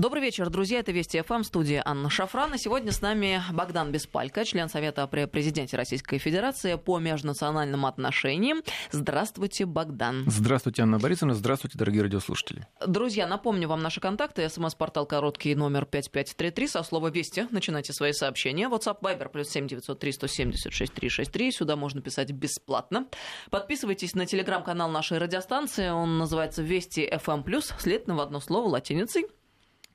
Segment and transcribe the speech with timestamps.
[0.00, 0.78] Добрый вечер, друзья.
[0.78, 2.56] Это Вести ФМ, студия Анна Шафрана.
[2.56, 8.62] Сегодня с нами Богдан Беспалько, член Совета при президенте Российской Федерации по межнациональным отношениям.
[8.92, 10.24] Здравствуйте, Богдан.
[10.26, 11.34] Здравствуйте, Анна Борисовна.
[11.34, 12.66] Здравствуйте, дорогие радиослушатели.
[12.86, 14.48] Друзья, напомню вам наши контакты.
[14.48, 16.66] СМС-портал короткий номер 5533.
[16.68, 18.70] Со слова «Вести» начинайте свои сообщения.
[18.70, 21.52] WhatsApp Viber плюс 7903 176 363.
[21.52, 23.06] Сюда можно писать бесплатно.
[23.50, 25.90] Подписывайтесь на телеграм-канал нашей радиостанции.
[25.90, 27.44] Он называется «Вести ФМ+,»
[27.78, 29.26] следовательно, в одно слово латиницей.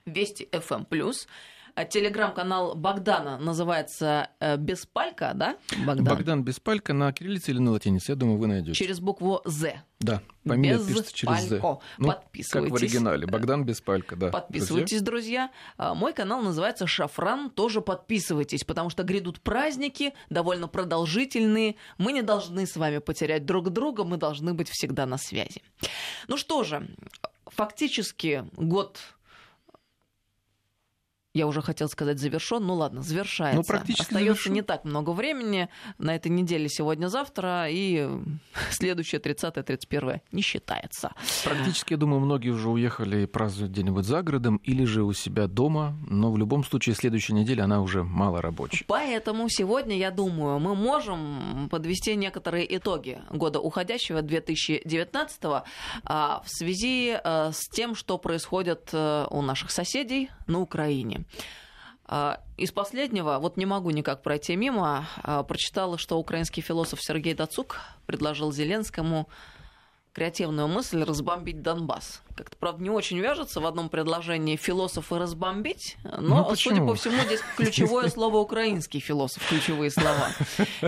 [0.05, 0.85] Вести FM+.
[1.73, 5.57] А телеграм-канал Богдана называется э, Беспалька, да?
[5.83, 6.05] Богдан?
[6.05, 8.77] Богдан Беспалька на кириллице или на латинице, я думаю, вы найдете.
[8.77, 9.83] Через букву «З».
[9.99, 11.59] Да, фамилия Без пишется через «З».
[11.97, 12.51] Ну, Подписывайтесь.
[12.51, 14.29] Как в оригинале, Богдан Беспалька, да.
[14.29, 15.49] Подписывайтесь, друзья.
[15.75, 15.95] друзья.
[15.95, 21.77] Мой канал называется «Шафран», тоже подписывайтесь, потому что грядут праздники, довольно продолжительные.
[21.97, 25.63] Мы не должны с вами потерять друг друга, мы должны быть всегда на связи.
[26.27, 26.87] Ну что же,
[27.47, 28.99] фактически год
[31.35, 33.57] я уже хотел сказать завершен, ну ладно, завершается.
[33.57, 34.53] Ну, практически Остается завершен.
[34.53, 38.09] не так много времени на этой неделе сегодня-завтра, и
[38.71, 41.11] следующее 30-31 не считается.
[41.43, 45.47] Практически, я думаю, многие уже уехали и празднуют где-нибудь за городом или же у себя
[45.47, 48.85] дома, но в любом случае следующая неделя, она уже мало рабочая.
[48.87, 55.39] Поэтому сегодня, я думаю, мы можем подвести некоторые итоги года уходящего 2019
[56.05, 61.24] а, в связи а, с тем, что происходит э, у наших соседей на Украине.
[62.07, 67.33] А, из последнего, вот не могу никак пройти мимо, а, прочитала, что украинский философ Сергей
[67.33, 69.27] Дацук предложил Зеленскому
[70.15, 72.21] креативную мысль разбомбить Донбасс.
[72.35, 76.95] Как-то, правда, не очень вяжется в одном предложении философ и разбомбить, но, ну, судя по
[76.95, 80.29] всему, здесь ключевое слово украинский философ, ключевые слова.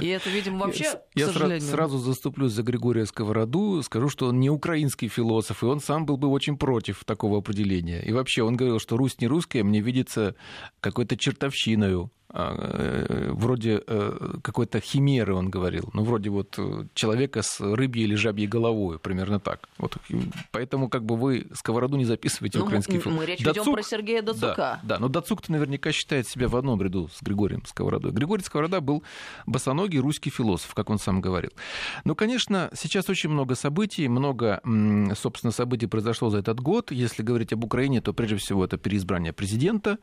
[0.02, 1.70] И это, видимо, вообще, Я к сожалению...
[1.70, 6.16] сразу заступлюсь за Григория Сковороду, скажу, что он не украинский философ, и он сам был
[6.16, 8.02] бы очень против такого определения.
[8.02, 10.36] И вообще, он говорил, что Русь не русская, мне видится
[10.80, 17.42] какой-то чертовщиною, а, э, вроде э, какой-то химеры, он говорил, ну, вроде вот э, человека
[17.42, 19.70] с рыбьей или жабьей головой, примерно так.
[19.78, 19.98] Вот,
[20.52, 23.16] поэтому как бы вы сковороду не записываете ну, украинский фильм.
[23.16, 24.56] Мы речь Дацук, ведем про Сергея Дацука.
[24.56, 28.12] Да, да но Дацук-то наверняка считает себя в одном ряду с Григорием Сковородой.
[28.12, 29.04] Григорий Сковорода был
[29.46, 31.52] босоногий русский философ, как он сам говорил.
[32.04, 34.62] Но, конечно, сейчас очень много событий, много,
[35.16, 36.92] собственно, событий произошло за этот год.
[36.92, 39.98] Если говорить об Украине, то прежде всего это переизбрание президента,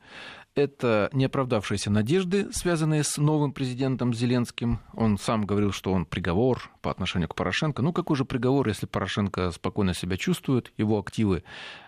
[0.54, 4.80] это неоправдавшиеся надежды, связанные с новым президентом Зеленским.
[4.92, 7.82] Он сам говорил, что он приговор по отношению к Порошенко.
[7.82, 11.42] Ну, какой же приговор, если Порошенко спокойно себя чувствует, его активы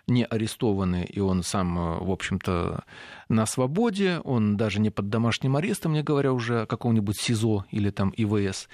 [0.08, 2.84] не арестованы, и он сам, в общем-то,
[3.28, 7.90] на свободе, он даже не под домашним арестом, не говоря уже о каком-нибудь СИЗО или
[7.90, 8.68] там ИВС.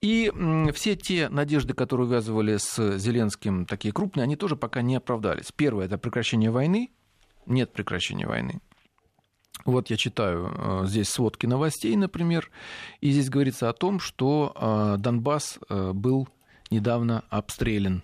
[0.00, 0.32] И
[0.72, 5.52] все те надежды, которые увязывали с Зеленским, такие крупные, они тоже пока не оправдались.
[5.54, 6.90] Первое– это прекращение войны.
[7.46, 8.60] Нет прекращения войны.
[9.68, 12.50] Вот я читаю э, здесь сводки новостей, например,
[13.02, 16.26] и здесь говорится о том, что э, Донбасс э, был
[16.70, 18.02] недавно обстрелян.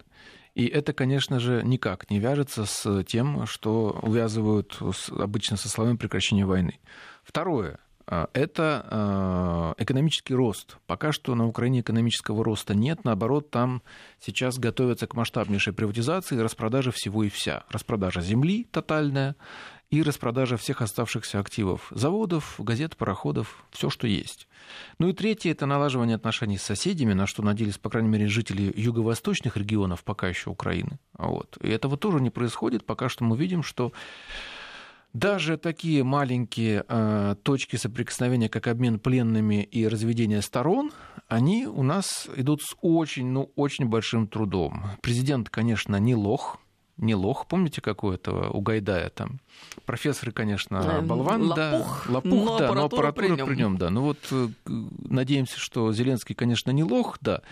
[0.55, 4.79] И это, конечно же, никак не вяжется с тем, что увязывают
[5.19, 6.81] обычно со словами прекращения войны.
[7.25, 7.79] Второе
[8.35, 10.77] это экономический рост.
[10.87, 13.03] Пока что на Украине экономического роста нет.
[13.05, 13.83] Наоборот, там
[14.21, 17.65] сейчас готовятся к масштабнейшей приватизации и распродаже всего и вся.
[17.71, 19.37] Распродажа земли тотальная,
[19.91, 24.49] и распродажа всех оставшихся активов заводов, газет, пароходов, все, что есть.
[24.99, 28.73] Ну и третье– это налаживание отношений с соседями, на что надеялись, по крайней мере, жители
[28.75, 30.99] юго-восточных регионов, пока еще Украины.
[31.17, 31.59] Вот.
[31.61, 32.85] И этого тоже не происходит.
[32.85, 33.93] Пока что мы видим, что
[35.15, 40.91] даже такие маленькие э, точки соприкосновения, как обмен пленными и разведение сторон,
[41.29, 44.83] они у нас идут с очень, ну, очень большим трудом.
[45.03, 46.59] Президент, конечно, не лох,
[46.97, 49.41] не лох, помните, какой это у Гайдая там?
[49.85, 53.77] Профессоры, конечно, эм, болван, лопух, да, лопух, но да, аппаратура но аппаратура при при нем,
[53.77, 53.91] да.
[53.91, 57.43] Ну вот э, надеемся, что Зеленский, конечно, не лох, да,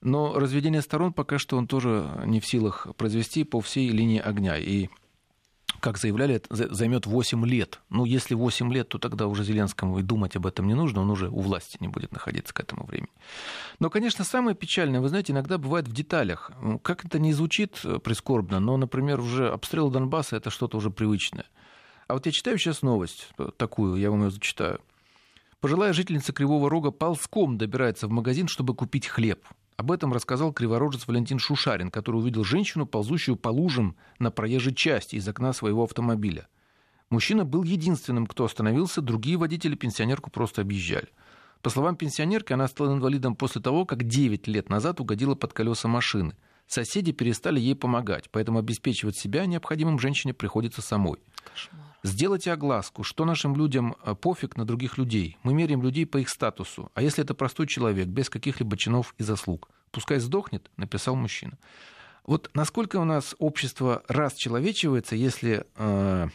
[0.00, 4.56] но разведение сторон пока что он тоже не в силах произвести по всей линии огня.
[4.56, 4.88] И
[5.80, 7.80] как заявляли, это займет 8 лет.
[7.90, 11.10] Ну, если 8 лет, то тогда уже Зеленскому и думать об этом не нужно, он
[11.10, 13.12] уже у власти не будет находиться к этому времени.
[13.78, 16.50] Но, конечно, самое печальное, вы знаете, иногда бывает в деталях.
[16.60, 21.46] Ну, как это не звучит прискорбно, но, например, уже обстрел Донбасса– это что-то уже привычное.
[22.08, 24.80] А вот я читаю сейчас новость такую, я вам ее зачитаю.
[25.60, 29.44] Пожилая жительница Кривого Рога ползком добирается в магазин, чтобы купить хлеб.
[29.76, 35.16] Об этом рассказал криворожец Валентин Шушарин, который увидел женщину, ползущую по лужам на проезжей части
[35.16, 36.48] из окна своего автомобиля.
[37.10, 41.08] Мужчина был единственным, кто остановился, другие водители пенсионерку просто объезжали.
[41.60, 45.88] По словам пенсионерки, она стала инвалидом после того, как 9 лет назад угодила под колеса
[45.88, 46.36] машины.
[46.66, 51.18] Соседи перестали ей помогать, поэтому обеспечивать себя необходимым женщине приходится самой.
[51.44, 51.95] Кошмар.
[52.06, 55.38] Сделайте огласку, что нашим людям э, пофиг на других людей.
[55.42, 56.88] Мы меряем людей по их статусу.
[56.94, 59.68] А если это простой человек, без каких-либо чинов и заслуг?
[59.90, 61.58] Пускай сдохнет, написал мужчина.
[62.24, 66.28] Вот насколько у нас общество расчеловечивается, если э,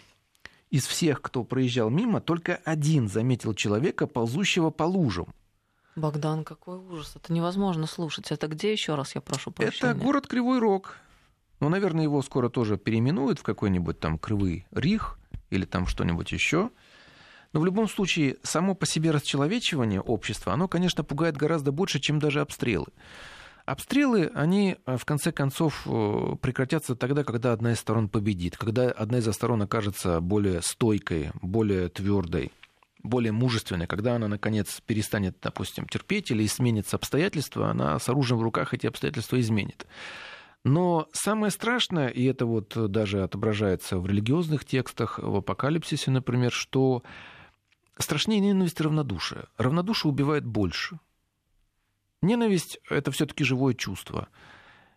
[0.71, 5.33] из всех, кто проезжал мимо, только один заметил человека, ползущего по лужам.
[5.95, 7.13] Богдан, какой ужас.
[7.15, 8.29] Это невозможно слушать.
[8.29, 9.91] Это где еще раз, я прошу прощения?
[9.91, 10.97] Это город Кривой Рог.
[11.61, 15.17] Ну, наверное, его скоро тоже переименуют в какой-нибудь там Кривый Рих
[15.51, 16.71] или там что-нибудь еще.
[17.53, 22.17] Но в любом случае, само по себе расчеловечивание общества, оно, конечно, пугает гораздо больше, чем
[22.17, 22.87] даже обстрелы.
[23.65, 28.89] Обстрелы, они э, в конце концов э, прекратятся тогда, когда одна из сторон победит, когда
[28.89, 32.51] одна из сторон окажется более стойкой, более твердой,
[33.03, 38.43] более мужественной, когда она, наконец, перестанет, допустим, терпеть или изменится обстоятельства, она с оружием в
[38.43, 39.85] руках эти обстоятельства изменит.
[40.63, 47.03] Но самое страшное, и это вот даже отображается в религиозных текстах, в апокалипсисе, например, что
[47.97, 49.45] страшнее ненависть равнодушие.
[49.57, 50.99] Равнодушие убивает больше.
[52.21, 54.27] Ненависть— это все-таки живое чувство.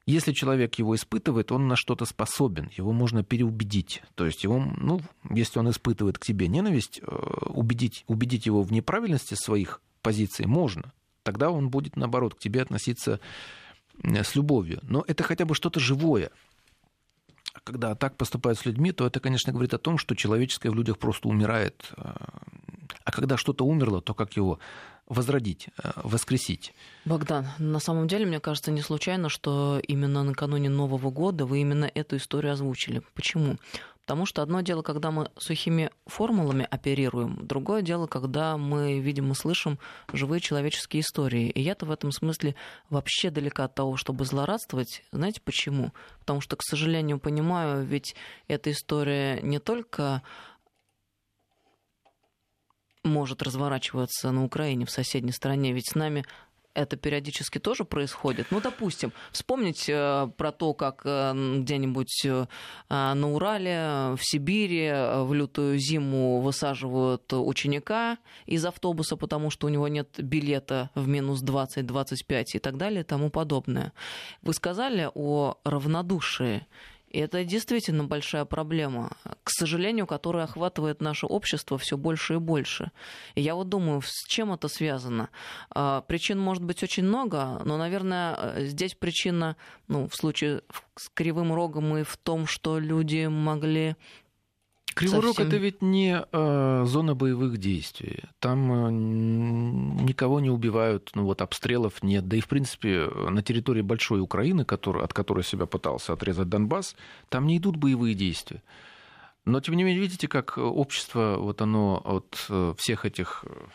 [0.04, 4.02] Если человек его испытывает, он на что-то способен, его можно переубедить.
[4.14, 5.00] То есть его, ну,
[5.30, 10.92] если он испытывает к тебе ненависть, э, убедить, убедить его в неправильности своих позиций можно.
[11.22, 13.18] Тогда он будет, наоборот, к тебе относиться
[14.02, 14.80] с любовью.
[14.82, 16.30] Но это хотя бы что-то живое.
[17.62, 20.98] Когда так поступают с людьми, то это, конечно, говорит о том, что человеческое в людях
[20.98, 21.92] просто умирает.
[21.96, 24.58] А когда что-то умерло, то как его
[25.06, 26.72] возродить, э, воскресить.
[27.04, 31.90] Богдан, на самом деле, мне кажется, не случайно, что именно накануне Нового года вы именно
[31.94, 33.02] эту историю озвучили.
[33.14, 33.58] Почему?
[34.04, 39.34] Потому что одно дело, когда мы сухими формулами оперируем, другое дело, когда мы видим и
[39.34, 39.78] слышим
[40.12, 41.48] живые человеческие истории.
[41.48, 42.54] И я-то в этом смысле
[42.90, 45.02] вообще далека от того, чтобы злорадствовать.
[45.10, 45.92] Знаете почему?
[46.20, 48.14] Потому что, к сожалению, понимаю, ведь
[48.46, 50.22] эта история не только
[53.04, 56.24] может разворачиваться на Украине, в соседней стране, ведь с нами
[56.74, 58.48] это периодически тоже происходит.
[58.50, 62.46] Ну, допустим, вспомнить э, про то, как э, где-нибудь э,
[62.88, 64.90] на Урале, в Сибири
[65.24, 71.42] в лютую зиму высаживают ученика из автобуса, потому что у него нет билета в минус
[71.42, 73.92] 20-25 и так далее и тому подобное.
[74.42, 76.66] Вы сказали о равнодушии.
[77.14, 79.12] И это действительно большая проблема,
[79.44, 82.90] к сожалению, которая охватывает наше общество все больше и больше.
[83.36, 85.28] И я вот думаю, с чем это связано?
[85.70, 89.56] А, причин может быть очень много, но, наверное, здесь причина,
[89.86, 90.62] ну, в случае
[90.96, 93.94] с кривым рогом и в том, что люди могли
[94.94, 98.24] Кривой Рог это ведь не э, зона боевых действий.
[98.38, 98.90] Там э,
[100.04, 102.26] никого не убивают, ну вот обстрелов нет.
[102.28, 106.96] Да и в принципе на территории большой Украины, который, от которой себя пытался отрезать Донбасс,
[107.28, 108.62] там не идут боевые действия.
[109.44, 113.66] Но тем не менее, видите, как общество, вот оно от э, всех этих э,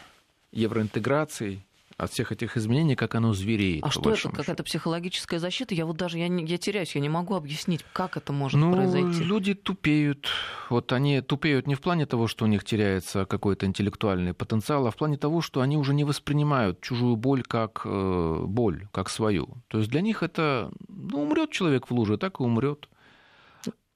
[0.51, 1.65] евроинтеграций,
[1.99, 3.83] от всех этих изменений, как оно звереет.
[3.83, 5.75] А что это, какая-то психологическая защита?
[5.75, 9.21] Я вот даже я, я теряюсь, я не могу объяснить, как это может ну, произойти.
[9.21, 10.27] Люди тупеют.
[10.69, 14.91] Вот они тупеют не в плане того, что у них теряется какой-то интеллектуальный потенциал, а
[14.91, 19.57] в плане того, что они уже не воспринимают чужую боль как э, боль, как свою.
[19.67, 22.87] То есть для них это, ну, умрет человек в луже, так и умрет.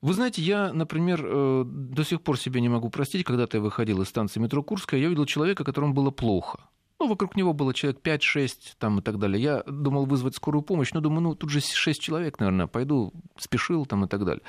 [0.01, 4.01] Вы знаете, я, например, э, до сих пор себе не могу простить, когда-то я выходил
[4.01, 6.59] из станции метро Курская, я видел человека, которому было плохо.
[7.03, 9.43] Ну, вокруг него было человек 5-6 там, и так далее.
[9.43, 13.85] Я думал вызвать скорую помощь, но думаю, ну, тут же 6 человек, наверное, пойду, спешил
[13.85, 14.41] там и так далее.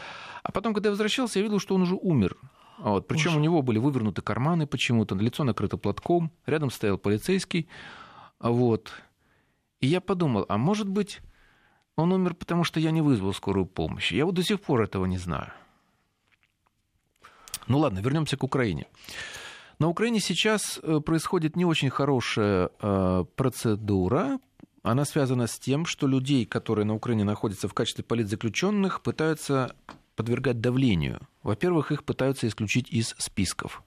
[0.44, 2.36] А потом, когда я возвращался, я видел, что он уже умер.
[2.78, 3.08] Вот.
[3.08, 7.68] Причем у него были вывернуты карманы почему-то, лицо накрыто платком, рядом стоял полицейский.
[8.38, 8.92] Вот.
[9.80, 11.22] И я подумал, а может быть,
[11.96, 14.12] он умер, потому что я не вызвал скорую помощь.
[14.12, 15.50] Я вот до сих пор этого не знаю.
[17.66, 18.86] Ну ладно, вернемся к Украине.
[19.78, 24.38] На Украине сейчас э, происходит не очень хорошая э, процедура.
[24.82, 29.74] Она связана с тем, что людей, которые на Украине находятся в качестве политзаключенных, пытаются
[30.14, 31.20] подвергать давлению.
[31.42, 33.82] Во-первых, их пытаются исключить из списков.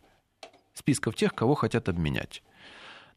[0.74, 2.44] Списков тех, кого хотят обменять.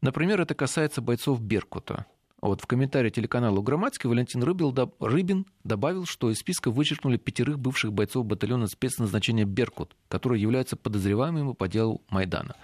[0.01, 2.05] Например, это касается бойцов Беркута.
[2.41, 8.25] Вот в комментарии телеканалу «Громадский» Валентин Рыбин, добавил, что из списка вычеркнули пятерых бывших бойцов
[8.25, 12.55] батальона спецназначения «Беркут», которые являются подозреваемыми по делу Майдана.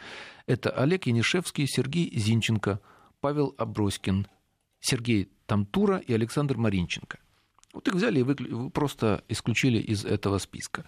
[0.48, 2.80] Это Олег Янишевский, Сергей Зинченко,
[3.22, 4.28] Павел Аброськин,
[4.80, 7.20] Сергей Тамтура и Александр Маринченко.
[7.74, 8.72] Вот их взяли и выклю...
[8.72, 10.86] просто исключили из этого списка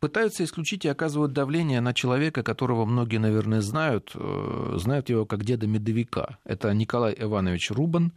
[0.00, 4.12] пытаются исключить и оказывают давление на человека, которого многие, наверное, знают.
[4.14, 6.38] Э, знают его как деда Медовика.
[6.44, 8.12] Это Николай Иванович Рубан,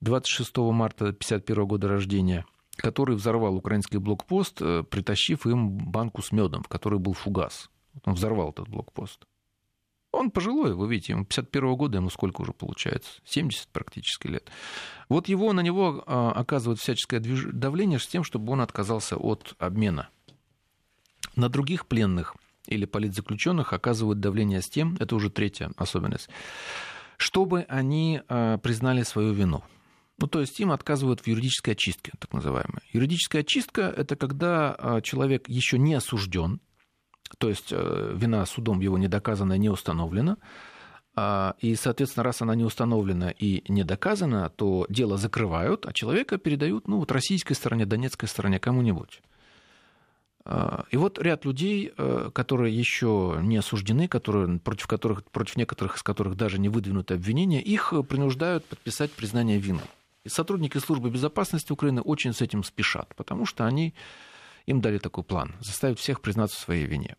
[0.00, 2.44] 26 марта 1951 года рождения.
[2.80, 7.70] который взорвал украинский блокпост, э, притащив им банку с медом, в которой был фугас.
[8.04, 9.26] Он взорвал этот блокпост.
[10.12, 13.20] Он пожилой, вы видите, ему 51 года, ему сколько уже получается?
[13.24, 14.48] 70 практически лет.
[15.08, 20.08] Вот его, на него а, оказывают всяческое давление с тем, чтобы он отказался от обмена.
[21.38, 22.34] На других пленных
[22.66, 26.28] или политзаключенных оказывают давление с тем, это уже третья особенность,
[27.16, 29.62] чтобы они а, признали свою вину.
[30.18, 32.82] Ну, то есть им отказывают в юридической очистке, так называемой.
[32.92, 36.60] Юридическая очистка– это когда а, человек еще не осужден,
[37.38, 40.38] то есть э, вина судом его не доказана, не установлена.
[41.14, 46.36] А, и, соответственно, раз она не установлена и не доказана, то дело закрывают, а человека
[46.38, 49.20] передают ну, вот российской стороне, донецкой стороне, кому-нибудь.
[50.50, 55.96] А, и вот ряд людей, э, которые еще не осуждены, которые, против, которых, против некоторых
[55.96, 59.82] из которых даже не выдвинуты обвинения, их принуждают подписать признание вины.
[60.24, 63.94] И сотрудники службы безопасности Украины очень с этим спешат, потому что они
[64.64, 67.16] им дали такой план– заставить всех признаться в своей вине.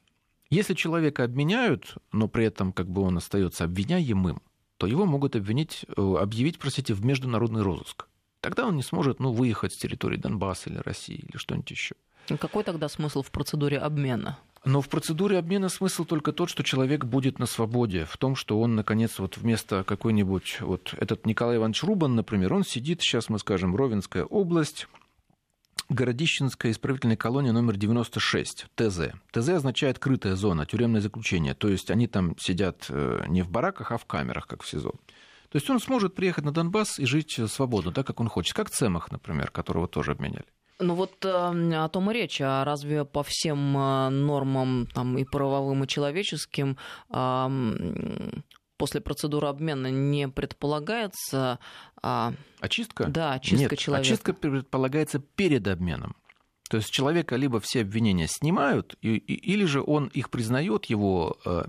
[0.50, 4.42] Если человека обменяют, но при этом как бы он остается обвиняемым,
[4.78, 8.08] то его могут обвинить, э, объявить, простите, в международный розыск.
[8.42, 11.96] Тогда он не сможет ну, выехать с территории Донбасса или России или что-нибудь еще.
[12.38, 14.38] Какой тогда смысл в процедуре обмена?
[14.66, 18.60] Но в процедуре обмена смысл только тот, что человек будет на свободе, в том, что
[18.60, 23.40] он, наконец, вот вместо какой-нибудь, вот этот Николай Иванович Рубан, например, он сидит, сейчас мы
[23.40, 24.88] скажем, Ровенская область,
[25.88, 29.00] Городищенская исправительная колония номер 96, ТЗ.
[29.32, 31.56] ТЗ означает крытая зона, тюремное заключение.
[31.56, 34.92] То есть они там сидят э, не в бараках, а в камерах, как в СИЗО.
[34.92, 38.56] То есть он сможет приехать на Донбасс и жить свободно, так, как он хочет.
[38.56, 40.46] Как Цемах, например, которого тоже обменяли.
[40.80, 42.42] Ну вот э, о том и речь.
[42.42, 46.78] А разве по всем э, нормам там, и правовым, и человеческим
[48.80, 51.60] после процедуры обмена не предполагается...
[52.02, 52.34] А...
[52.62, 53.08] Очистка?
[53.08, 54.08] Да, очистка Нет, человека.
[54.08, 56.16] очистка предполагается перед обменом.
[56.70, 61.36] То есть человека либо все обвинения снимают, и, и, или же он их признает, его
[61.44, 61.64] э,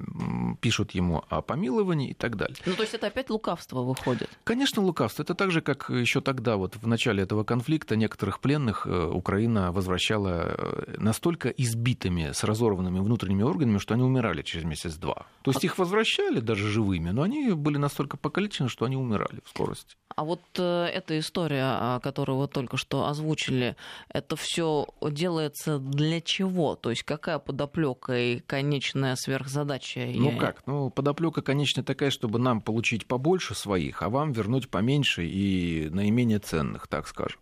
[0.61, 2.57] пишут ему о помиловании и так далее.
[2.67, 4.29] Ну, то есть это опять лукавство выходит?
[4.45, 5.23] Конечно, лукавство.
[5.23, 9.73] Это так же, как еще тогда, вот в начале этого конфликта, некоторых пленных э, Украина
[9.73, 15.27] возвращала э, настолько избитыми, с разорванными внутренними органами, что они умирали через месяц-два.
[15.43, 15.67] То есть а...
[15.67, 19.97] их возвращали даже живыми, но они были настолько покалечены, что они умирали в скорости.
[20.15, 23.77] А вот э, эта история, которую вы только что озвучили,
[24.11, 26.77] это все делается для чего?
[26.77, 30.07] То есть какая подоплека и конечная сверхзадача?
[30.15, 30.67] Ну как?
[30.67, 36.39] Ну, подоплека конечная такая, чтобы нам получить побольше своих, а вам вернуть поменьше и наименее
[36.39, 37.41] ценных, так скажем.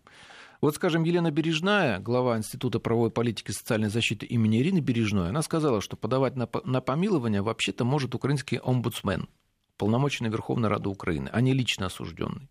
[0.61, 5.41] Вот, скажем, Елена Бережная, глава Института правовой политики и социальной защиты имени Ирины Бережной, она
[5.41, 9.29] сказала, что подавать на, на помилование вообще-то может украинский омбудсмен,
[9.77, 12.49] полномоченный Верховной Рады Украины, а не лично осужденный.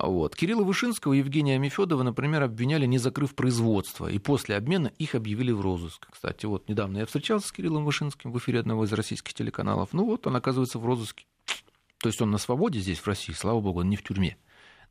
[0.00, 0.36] Вот.
[0.36, 5.50] Кирилла Вышинского и Евгения Амифедова, например, обвиняли, не закрыв производство, и после обмена их объявили
[5.50, 6.06] в розыск.
[6.10, 9.88] Кстати, вот недавно я встречался с Кириллом Вышинским в эфире одного из российских телеканалов.
[9.92, 11.26] Ну вот, он оказывается в розыске.
[12.00, 14.36] То есть он на свободе здесь, в России, слава богу, он не в тюрьме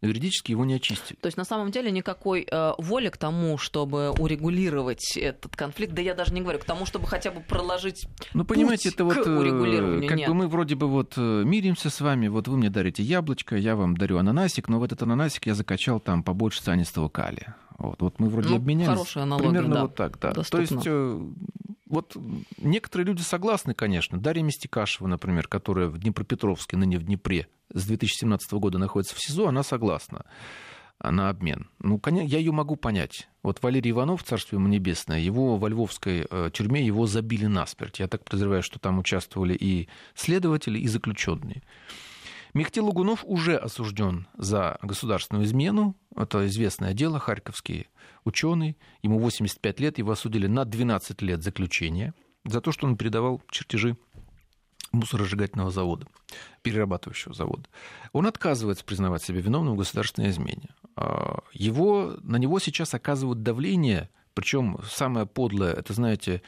[0.02, 1.18] но юридически его не очистили.
[1.22, 6.02] То есть на самом деле никакой э, воли к тому, чтобы урегулировать этот конфликт, да
[6.02, 10.08] я даже не говорю, к тому, чтобы хотя бы проложить Ну, понимаете, это вот э,
[10.08, 10.30] как нет.
[10.30, 13.76] бы мы вроде бы вот э, миримся с вами, вот вы мне дарите яблочко, я
[13.76, 17.56] вам дарю ананасик, но в этот ананасик я закачал там побольше цианистого калия.
[17.78, 18.90] Вот, вот мы вроде ну, обменялись.
[18.90, 20.32] Хорошая аналогия, Примерно да, вот так, да.
[20.34, 20.66] Доступно.
[20.66, 21.28] То есть э,
[21.88, 22.18] вот
[22.58, 24.20] некоторые люди согласны, конечно.
[24.20, 29.48] Дарья Мистикашева, например, которая в Днепропетровске, ныне в Днепре, с 2017 года находится в СИЗО,
[29.48, 30.26] она согласна
[31.04, 31.70] на обмен.
[31.80, 33.28] Ну, я ее могу понять.
[33.44, 38.00] Вот Валерий Иванов, царствие ему небесное, его во львовской э, тюрьме его забили насмерть.
[38.00, 41.62] Я так подозреваю, что там участвовали и следователи, и заключенные.
[42.54, 45.96] Михтил Лугунов уже осужден за государственную измену.
[46.16, 47.88] Это известное дело, харьковский
[48.24, 48.78] ученый.
[49.02, 52.14] Ему 85 лет, его осудили на 12 лет заключения
[52.46, 53.98] за то, что он передавал чертежи
[54.92, 56.08] мусоросжигательного завода,
[56.62, 57.68] перерабатывающего завода.
[58.14, 60.70] Он отказывается признавать себя виновным в государственной измене.
[60.96, 66.42] А, его, на него сейчас оказывают давление, причем самое подлое, это, знаете,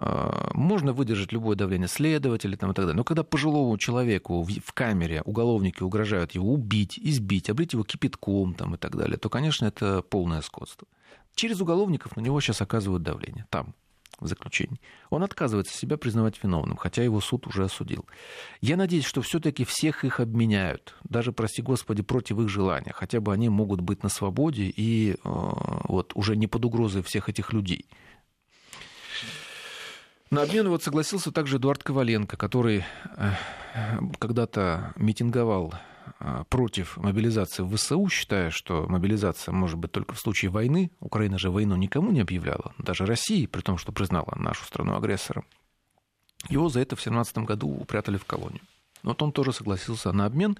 [0.00, 2.96] можно выдержать любое давление следователя там, и так далее.
[2.96, 8.54] Но когда пожилому человеку в, в камере уголовники угрожают его убить, избить, облить его кипятком
[8.54, 10.86] там, и так далее, то, конечно, это полное скотство.
[11.34, 13.46] Через уголовников на него сейчас оказывают давление.
[13.50, 13.74] Там,
[14.20, 14.80] в заключении.
[15.10, 18.06] Он отказывается себя признавать виновным, хотя его суд уже осудил.
[18.60, 22.92] Я надеюсь, что все-таки всех их обменяют, даже, прости господи, против их желания.
[22.92, 27.28] Хотя бы они могут быть на свободе и э, вот, уже не под угрозой всех
[27.28, 27.86] этих людей.
[30.30, 32.84] На обмен вот согласился также Эдуард Коваленко, который
[33.16, 33.32] э,
[34.18, 35.72] когда-то митинговал
[36.20, 41.38] а, против мобилизации в ВСУ, считая, что мобилизация может быть только в случае войны, Украина
[41.38, 45.44] же войну никому не объявляла, даже России, при том, что признала нашу страну агрессором,
[46.48, 48.62] его за это в 2017 году упрятали в колонию.
[49.02, 50.58] Вот он тоже согласился на обмен.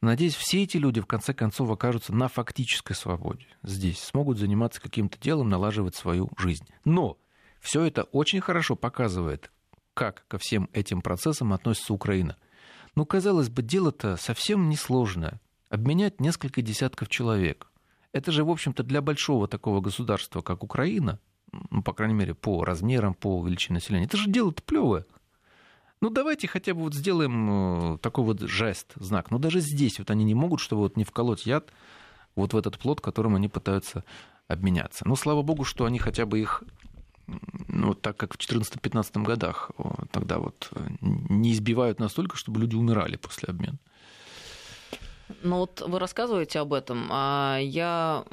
[0.00, 5.18] Надеюсь, все эти люди в конце концов окажутся на фактической свободе здесь, смогут заниматься каким-то
[5.20, 6.66] делом, налаживать свою жизнь.
[6.84, 7.18] Но
[7.60, 9.50] все это очень хорошо показывает,
[9.94, 12.36] как ко всем этим процессам относится Украина.
[12.96, 15.40] Ну, казалось бы, дело-то совсем несложное.
[15.68, 17.70] Обменять несколько десятков человек.
[18.12, 21.20] Это же, в общем-то, для большого такого государства, как Украина,
[21.70, 25.04] ну, по крайней мере, по размерам, по величине населения, это же дело-то плевое.
[26.00, 29.30] Ну, давайте хотя бы вот сделаем э, такой вот жест, знак.
[29.30, 31.72] Но даже здесь вот они не могут, чтобы вот не вколоть яд
[32.34, 34.04] вот в этот плод, которым они пытаются
[34.48, 35.06] обменяться.
[35.06, 36.64] Ну, слава богу, что они хотя бы их
[37.68, 39.70] ну, так как в 2014-2015 годах
[40.10, 43.78] тогда вот э, не избивают настолько, чтобы люди умирали после обмена.
[45.42, 48.24] Ну вот вы рассказываете об этом, а я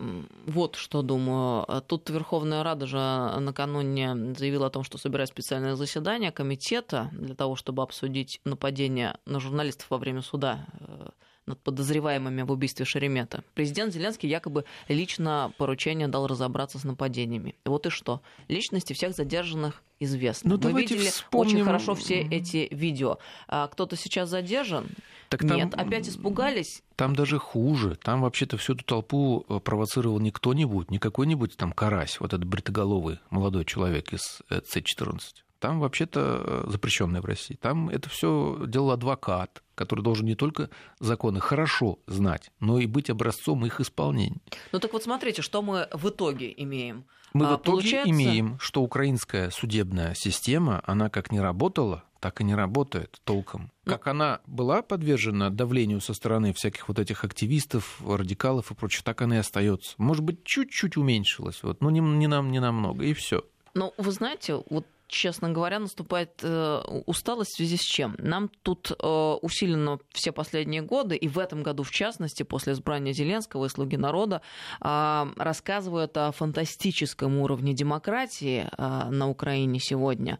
[0.46, 1.66] вот что думаю.
[1.88, 2.98] Тут Верховная Рада же
[3.40, 9.40] накануне заявила о том, что собирает специальное заседание комитета для того, чтобы обсудить нападение на
[9.40, 11.10] журналистов во время суда э,
[11.48, 13.44] над подозреваемыми в убийстве Шеремета.
[13.56, 17.56] Президент Зеленский якобы лично поручение дал разобраться с нападениями.
[17.66, 18.22] Вот и что?
[18.48, 20.52] Личности всех задержанных известны.
[20.52, 21.56] Ну, Мы видели вспомним...
[21.56, 23.18] очень хорошо все эти видео.
[23.48, 24.88] А кто-то сейчас задержан?
[25.30, 25.58] Так там...
[25.58, 26.84] Нет, опять испугались.
[26.96, 27.98] Там даже хуже.
[28.02, 32.46] Там вообще-то всю эту толпу э, провоцировал не кто-нибудь, не какой-нибудь там карась, вот этот
[32.46, 35.20] бритоголовый молодой человек из э, С-14.
[35.60, 37.56] Там вообще-то э, запрещенное в России.
[37.56, 43.10] Там это все делал адвокат, который должен не только законы хорошо знать, но и быть
[43.10, 44.42] образцом их исполнения.
[44.72, 47.06] Ну так вот смотрите, что мы в итоге имеем.
[47.34, 48.12] Мы а, в итоге получается...
[48.12, 53.72] имеем, что украинская судебная система, она как не работала, так и не работает толком.
[53.86, 53.94] Ну...
[53.94, 59.22] Как она была подвержена давлению со стороны всяких вот этих активистов, радикалов и прочее, так
[59.22, 59.94] она и остается.
[59.98, 63.44] Может быть, чуть-чуть уменьшилась, вот, но не, не, нам, не намного, и все.
[63.74, 68.16] Ну, вы знаете, вот честно говоря, наступает э, усталость в связи с чем?
[68.18, 73.14] Нам тут э, усиленно все последние годы, и в этом году в частности, после избрания
[73.14, 74.42] Зеленского и «Слуги народа»,
[74.82, 80.40] э, рассказывают о фантастическом уровне демократии э, на Украине сегодня.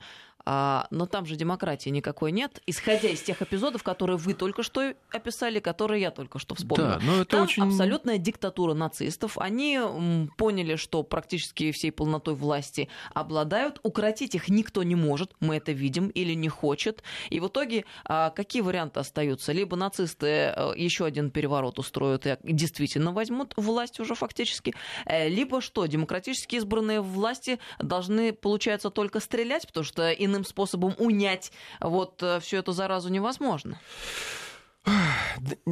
[0.50, 4.94] А, но там же демократии никакой нет, исходя из тех эпизодов, которые вы только что
[5.12, 7.00] описали, которые я только что вспомнила.
[7.02, 7.64] Да, но это там очень...
[7.64, 9.38] абсолютная диктатура нацистов.
[9.38, 9.78] Они
[10.38, 13.82] поняли, что практически всей полнотой власти обладают.
[13.84, 17.04] Укротить их никто не может, мы это видим, или не хочет.
[17.30, 19.52] И в итоге а, какие варианты остаются?
[19.52, 24.74] Либо нацисты э, еще один переворот устроят и действительно возьмут власть уже фактически,
[25.06, 30.94] э, либо что, демократически избранные власти должны, получается, только стрелять, потому что иным иным способом
[30.98, 33.80] унять вот э, всю эту заразу невозможно.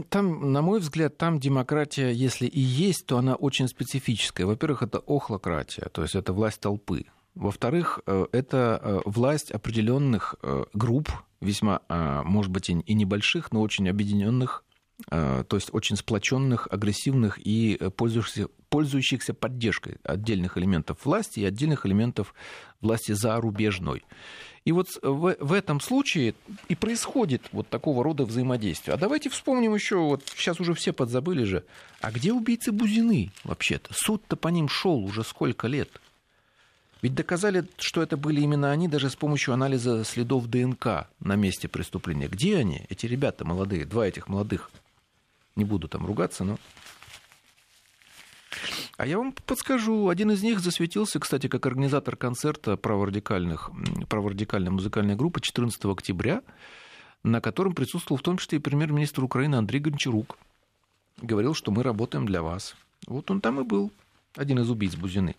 [0.09, 4.45] Там, на мой взгляд, там демократия, если и есть, то она очень специфическая.
[4.45, 7.05] Во-первых, это охлократия, то есть это власть толпы.
[7.33, 10.35] Во-вторых, э, это э, власть определенных
[10.73, 11.81] групп, весьма,
[12.25, 14.64] может быть, и небольших, но очень объединенных,
[15.09, 22.33] то есть очень сплоченных, агрессивных и пользующихся, пользующихся поддержкой отдельных элементов власти и отдельных элементов
[22.81, 24.03] власти зарубежной.
[24.63, 26.33] И вот в, в этом случае
[26.69, 28.95] и происходит вот такого рода взаимодействие.
[28.95, 31.63] А давайте вспомним еще, вот сейчас уже все подзабыли же,
[32.01, 33.93] а где убийцы Бузины вообще-то?
[33.93, 35.89] Суд-то по ним шел уже сколько лет?
[37.01, 41.67] Ведь доказали, что это были именно они, даже с помощью анализа следов ДНК на месте
[41.67, 42.27] преступления.
[42.27, 44.71] Где они, эти ребята молодые, два этих молодых?
[45.55, 46.57] Не буду там ругаться, но
[48.97, 53.69] а я вам подскажу, один из них засветился, кстати, как организатор концерта праворадикальных,
[54.07, 56.41] праворадикальной музыкальной группы 14 октября,
[57.21, 60.37] на котором присутствовал в том числе и премьер-министр Украины Андрей Гончарук.
[61.21, 62.75] Говорил, что мы работаем для вас.
[63.05, 63.91] Вот он там и был,
[64.35, 65.35] один из убийц Бузины.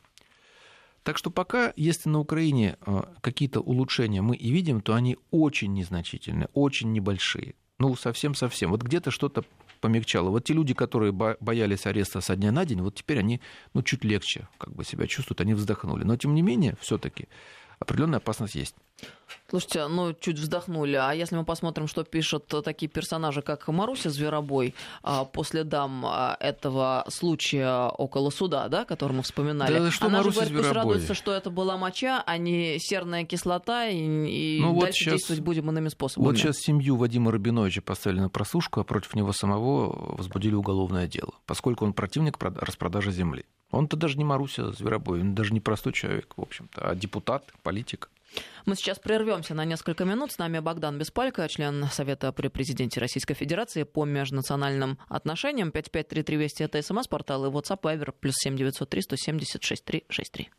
[1.02, 5.72] Так что пока, если на Украине э, какие-то улучшения мы и видим, то они очень
[5.72, 7.54] незначительные, очень небольшие.
[7.78, 8.70] Ну, совсем-совсем.
[8.70, 9.44] Вот где-то что-то
[9.86, 10.30] помягчало.
[10.30, 13.40] Вот те люди, которые боялись ареста со дня на день, вот теперь они
[13.72, 16.02] ну, чуть легче как бы себя чувствуют, они вздохнули.
[16.02, 17.28] Но тем не менее, все-таки
[17.78, 18.74] определенная опасность есть.
[19.48, 20.96] Слушайте, ну чуть вздохнули.
[20.96, 26.36] А если мы посмотрим, что пишут такие персонажи, как Маруся Зверобой, а, по следам а,
[26.40, 29.78] этого случая около суда, да, который мы вспоминали.
[29.78, 33.24] Да, что Она Маруся же говорит, пусть радуется, что это была моча, а не серная
[33.24, 36.26] кислота, и, и ну, дальше вот сейчас, действовать будем иными способами.
[36.26, 41.32] Вот сейчас семью Вадима Рабиновича поставили на просушку, а против него самого возбудили уголовное дело,
[41.46, 43.44] поскольку он противник распродажи земли.
[43.70, 48.10] Он-то даже не Маруся Зверобой, он даже не простой человек, в общем-то, а депутат, политик.
[48.64, 50.32] Мы сейчас прервемся на несколько минут.
[50.32, 55.70] С нами Богдан Беспалько, член Совета при президенте Российской Федерации по межнациональным отношениям.
[55.70, 60.50] 5533 Вести это СМС-портал и WhatsApp Viber плюс 7903 176 363.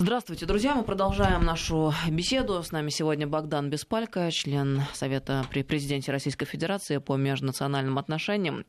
[0.00, 0.76] Здравствуйте, друзья.
[0.76, 2.62] Мы продолжаем нашу беседу.
[2.62, 8.64] С нами сегодня Богдан Беспалько, член Совета при президенте Российской Федерации по межнациональным отношениям.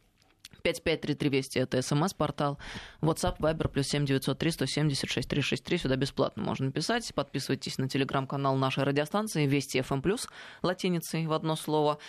[0.62, 2.58] 5533 Вести это смс-портал.
[3.02, 5.78] WhatsApp, Viber, плюс 7903 176 363.
[5.78, 7.12] Сюда бесплатно можно писать.
[7.14, 10.20] Подписывайтесь на телеграм-канал нашей радиостанции Вести FM+,
[10.62, 12.00] латиницей в одно слово.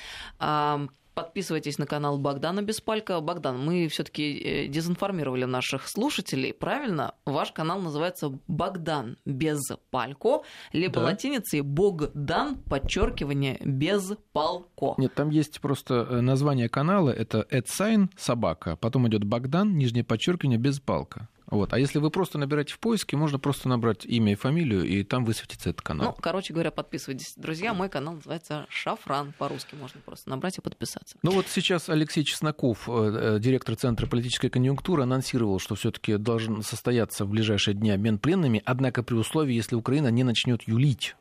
[1.15, 3.21] Подписывайтесь на канал Богдана Беспалько.
[3.21, 6.53] Богдан, мы все-таки э, дезинформировали наших слушателей.
[6.55, 10.43] Правильно, ваш канал называется Богдан без палько,
[10.73, 11.07] либо да.
[11.07, 14.95] латиницей Богдан, подчеркивание, без палко.
[14.99, 20.59] Нет, там есть просто э, название канала, это AdSign собака, потом идет Богдан, нижнее подчеркивание,
[20.59, 21.29] без палка.
[21.51, 21.73] Вот.
[21.73, 25.25] А если вы просто набираете в поиске, можно просто набрать имя и фамилию, и там
[25.25, 26.15] высветится этот канал.
[26.17, 27.35] Ну, короче говоря, подписывайтесь.
[27.37, 29.35] Друзья, мой канал называется «Шафран».
[29.39, 31.17] По-русски можно просто набрать и подписаться.
[31.23, 36.17] Ну вот сейчас Алексей Чесноков, э, э, директор Центра политической конъюнктуры, анонсировал, что все таки
[36.17, 41.17] должен состояться в ближайшие дни обмен пленными, однако при условии, если Украина не начнет юлить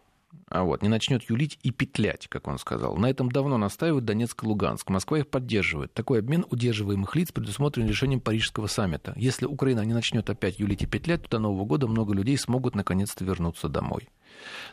[0.49, 2.97] а вот, не начнет юлить и петлять, как он сказал.
[2.97, 4.89] На этом давно настаивают Донецк и Луганск.
[4.89, 5.93] Москва их поддерживает.
[5.93, 9.13] Такой обмен удерживаемых лиц предусмотрен решением Парижского саммита.
[9.15, 12.75] Если Украина не начнет опять юлить и петлять, то до Нового года много людей смогут
[12.75, 14.09] наконец-то вернуться домой.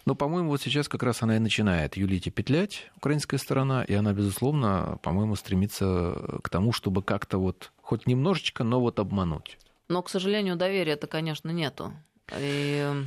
[0.07, 3.93] Но, по-моему, вот сейчас как раз она и начинает юлить и петлять, украинская сторона, и
[3.95, 9.59] она, безусловно, по-моему, стремится к тому, чтобы как-то вот хоть немножечко, но вот обмануть.
[9.89, 11.93] Но, к сожалению, доверия-то, конечно, нету.
[12.39, 13.05] И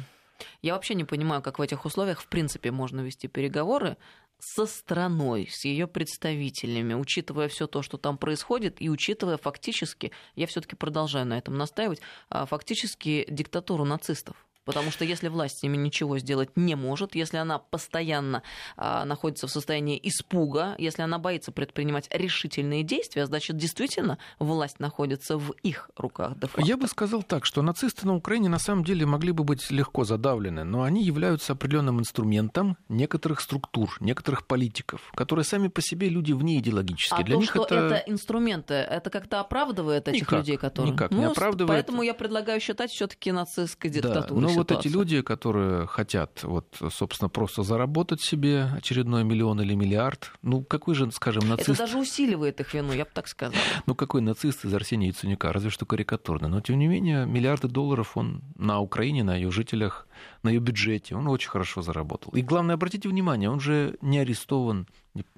[0.62, 3.98] я вообще не понимаю, как в этих условиях в принципе можно вести переговоры
[4.40, 10.48] со страной, с ее представителями, учитывая все то, что там происходит, и учитывая фактически, я
[10.48, 14.38] все-таки продолжаю на этом настаивать, а, фактически диктатуру нацистов.
[14.70, 18.44] Потому что если власть с ними ничего сделать не может, если она постоянно
[18.78, 25.40] а, находится в состоянии испуга, если она боится предпринимать решительные действия, значит, действительно власть находится
[25.40, 26.34] в их руках.
[26.60, 30.04] Я бы сказал так, что нацисты на Украине на самом деле могли бы быть легко
[30.04, 36.32] задавлены, но они являются определенным инструментом некоторых структур, некоторых политиков, которые сами по себе люди
[36.32, 37.22] вне идеологические.
[37.22, 37.76] А Для то, них что это...
[37.76, 40.94] это инструменты, это как-то оправдывает этих никак, людей, которые...
[40.94, 41.76] Никак ну, не оправдывает.
[41.76, 44.42] Поэтому я предлагаю считать все-таки нацистской диктатурой.
[44.44, 50.32] Да, вот эти люди, которые хотят, вот, собственно, просто заработать себе очередной миллион или миллиард,
[50.42, 51.70] ну, какой же, скажем, нацист...
[51.70, 53.56] Это даже усиливает их вину, я бы так сказала.
[53.86, 56.48] Ну, какой нацист из Арсения Яценюка, разве что карикатурно.
[56.48, 60.08] Но, тем не менее, миллиарды долларов он на Украине, на ее жителях,
[60.44, 62.32] на ее бюджете, он очень хорошо заработал.
[62.34, 64.88] И главное, обратите внимание, он же не арестован,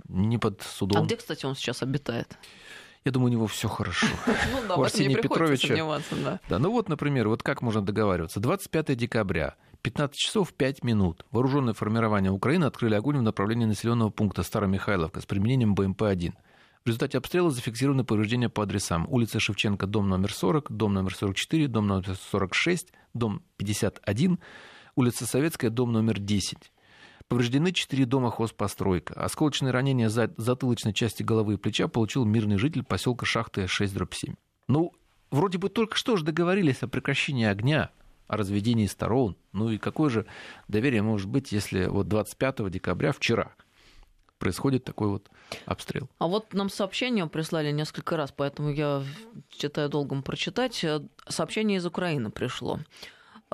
[0.08, 1.04] не под судом.
[1.04, 2.38] А где, кстати, он сейчас обитает?
[3.04, 4.08] Я думаю, у него все хорошо.
[4.52, 5.76] Ну, да, у Арсения Петровича.
[6.24, 6.40] Да.
[6.48, 8.40] да, ну вот, например, вот как можно договариваться.
[8.40, 11.26] 25 декабря, 15 часов 5 минут.
[11.32, 16.34] Вооруженные формирования Украины открыли огонь в направлении населенного пункта Старомихайловка с применением БМП-1.
[16.84, 19.08] В результате обстрела зафиксированы повреждения по адресам.
[19.10, 24.40] Улица Шевченко, дом номер 40, дом номер 44, дом номер 46, дом 51,
[24.96, 26.72] улица Советская, дом номер 10.
[27.32, 29.14] Повреждены четыре дома хозпостройка.
[29.14, 34.36] Осколочные ранения за затылочной части головы и плеча получил мирный житель поселка Шахты 6 7.
[34.68, 34.92] Ну,
[35.30, 37.92] вроде бы только что же договорились о прекращении огня,
[38.28, 39.38] о разведении сторон.
[39.54, 40.26] Ну и какое же
[40.68, 43.54] доверие может быть, если вот 25 декабря, вчера,
[44.38, 45.30] происходит такой вот
[45.66, 46.10] обстрел.
[46.18, 49.04] А вот нам сообщение прислали несколько раз, поэтому я
[49.58, 50.86] считаю долгом прочитать.
[51.30, 52.82] Сообщение из Украины пришло.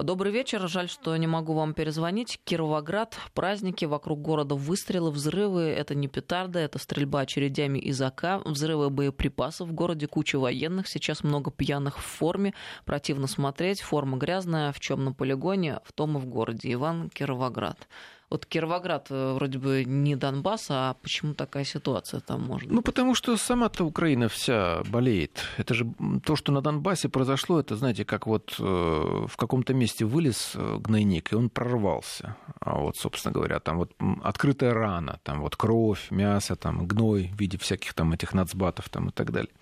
[0.03, 0.67] Добрый вечер.
[0.67, 2.39] Жаль, что не могу вам перезвонить.
[2.43, 3.17] Кировоград.
[3.33, 3.86] Праздники.
[3.86, 5.63] Вокруг города выстрелы, взрывы.
[5.63, 8.45] Это не петарды, это стрельба очередями из АК.
[8.45, 9.69] Взрывы боеприпасов.
[9.69, 10.88] В городе куча военных.
[10.88, 12.53] Сейчас много пьяных в форме.
[12.86, 13.81] Противно смотреть.
[13.81, 14.71] Форма грязная.
[14.71, 16.71] В чем на полигоне, в том и в городе.
[16.73, 17.88] Иван Кировоград.
[18.29, 23.15] Вот Кировоград э, вроде бы не Донбасс, а почему такая ситуация там может Ну, потому
[23.15, 25.43] что сама-то Украина вся болеет.
[25.57, 25.87] Это же
[26.25, 30.77] то, что на Донбассе произошло, это, знаете, как вот э, в каком-то месте вылез э,
[30.77, 32.35] гнойник, и он прорвался.
[32.59, 37.39] А вот, собственно говоря, там вот открытая рана, там вот кровь, мясо, там гной в
[37.39, 39.53] виде всяких там этих нацбатов там и так далее.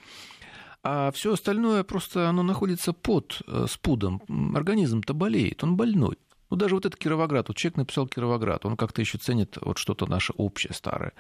[0.82, 4.21] А все остальное просто оно находится под спудом.
[4.56, 6.17] Организм-то болеет, он больной.
[6.50, 10.06] Ну, даже вот этот Кировоград, вот человек написал Кировоград, он как-то еще ценит вот что-то
[10.06, 11.14] наше общее, старое.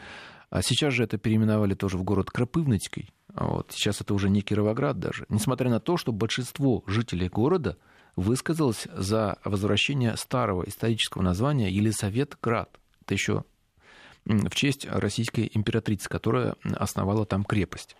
[0.49, 3.09] А сейчас же это переименовали тоже в город Крапивницкий.
[3.33, 3.71] Вот.
[3.71, 5.25] Сейчас это уже не Кировоград даже.
[5.29, 7.77] Несмотря на то, что большинство жителей города
[8.15, 12.79] высказалось за возвращение старого исторического названия Елисаветград.
[13.01, 13.43] Это еще
[14.25, 17.95] в честь российской императрицы, которая основала там крепость.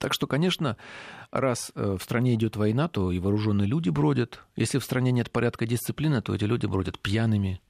[0.00, 0.78] Так что, конечно,
[1.30, 4.40] раз э, в стране идет война, то и вооруженные люди бродят.
[4.56, 7.60] Если в стране нет порядка дисциплины, то эти люди бродят пьяными.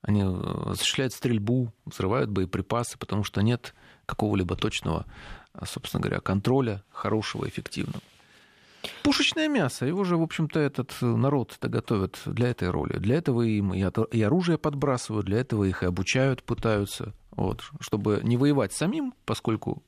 [0.00, 3.74] Они э, осуществляют стрельбу, взрывают боеприпасы, потому что нет
[4.06, 5.04] какого-либо точного,
[5.52, 8.00] э, собственно говоря, контроля хорошего, эффективного.
[9.02, 12.96] Пушечное мясо, его же, в общем-то, этот народ-то готовят для этой роли.
[12.96, 18.38] Для этого им и оружие подбрасывают, для этого их и обучают, пытаются, вот, чтобы не
[18.38, 19.82] воевать самим, поскольку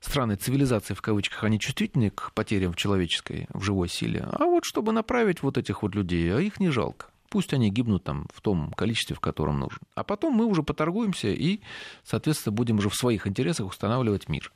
[0.00, 4.26] страны цивилизации, в кавычках, они чувствительны к потерям в человеческой, в живой силе.
[4.32, 7.06] А вот чтобы направить вот этих вот людей, а их не жалко.
[7.28, 9.78] Пусть они гибнут там в том количестве, в котором нужно.
[9.94, 11.60] А потом мы уже поторгуемся и,
[12.02, 14.52] соответственно, будем уже в своих интересах устанавливать мир.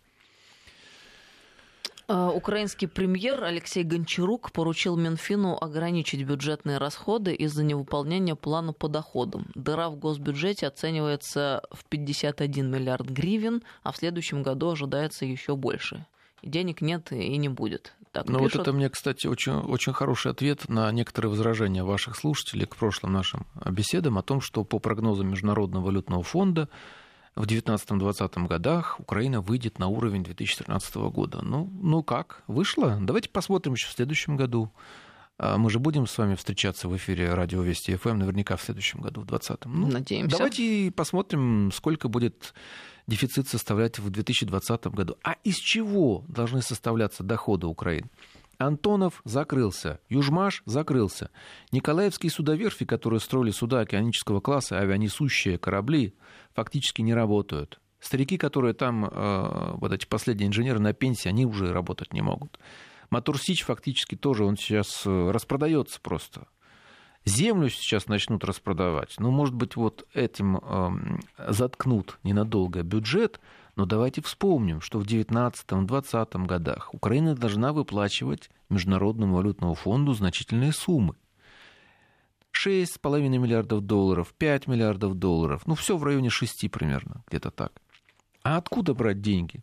[2.06, 9.46] А, украинский премьер Алексей Гончарук поручил Минфину ограничить бюджетные расходы из-за невыполнения плана по доходам.
[9.54, 16.06] Дыра в госбюджете оценивается в 51 миллиард гривен, а в следующем году ожидается еще больше.
[16.42, 17.94] Денег нет и не будет.
[18.12, 22.66] Так ну вот это мне, кстати, очень, очень хороший ответ на некоторые возражения ваших слушателей
[22.66, 26.68] к прошлым нашим беседам о том, что по прогнозам Международного валютного фонда
[27.36, 31.40] в 2019-2020 годах Украина выйдет на уровень 2013 года.
[31.42, 32.98] Ну, ну как, вышло?
[33.00, 34.72] Давайте посмотрим еще в следующем году.
[35.36, 39.00] А мы же будем с вами встречаться в эфире радио Вести ФМ наверняка в следующем
[39.00, 39.66] году, в 2020.
[39.66, 40.36] Ну, Надеемся.
[40.36, 42.54] Давайте посмотрим, сколько будет
[43.08, 45.16] дефицит составлять в 2020 году.
[45.24, 48.08] А из чего должны составляться доходы Украины?
[48.58, 51.30] Антонов закрылся, Южмаш закрылся.
[51.72, 56.14] Николаевские судоверфи, которые строили суда океанического класса, авианесущие корабли,
[56.54, 57.80] фактически не работают.
[58.00, 62.58] Старики, которые там, э, вот эти последние инженеры на пенсии, они уже работать не могут.
[63.10, 66.46] Мотор Сич фактически тоже, он сейчас э, распродается просто.
[67.24, 69.14] Землю сейчас начнут распродавать.
[69.18, 73.40] Ну, может быть, вот этим э, заткнут ненадолго бюджет,
[73.76, 81.16] но давайте вспомним, что в 2019-2020 годах Украина должна выплачивать Международному валютному фонду значительные суммы.
[82.54, 87.72] 6,5 миллиардов долларов, 5 миллиардов долларов, ну все в районе 6 примерно, где-то так.
[88.42, 89.62] А откуда брать деньги?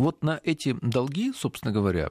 [0.00, 2.08] Вот на эти долги, собственно говоря,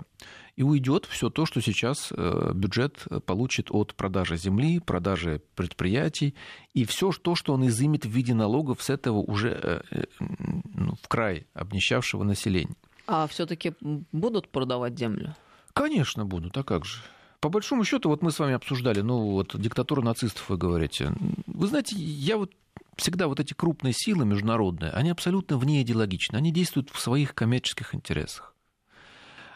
[0.55, 6.35] и уйдет все то, что сейчас э, бюджет получит от продажи земли, продажи предприятий,
[6.75, 10.93] и все то, что он изымет в виде налогов с этого уже э, э, ну,
[11.01, 12.75] в край обнищавшего населения.
[13.07, 15.35] А все-таки будут продавать землю?
[15.73, 17.01] Конечно, будут, а как же?
[17.39, 21.11] По большому счету, вот мы с вами обсуждали, ну вот диктатура нацистов, вы говорите.
[21.47, 22.51] Вы знаете, я вот
[22.99, 27.95] всегда вот эти крупные силы международные, они абсолютно вне идеологичны, они действуют в своих коммерческих
[27.95, 28.53] интересах.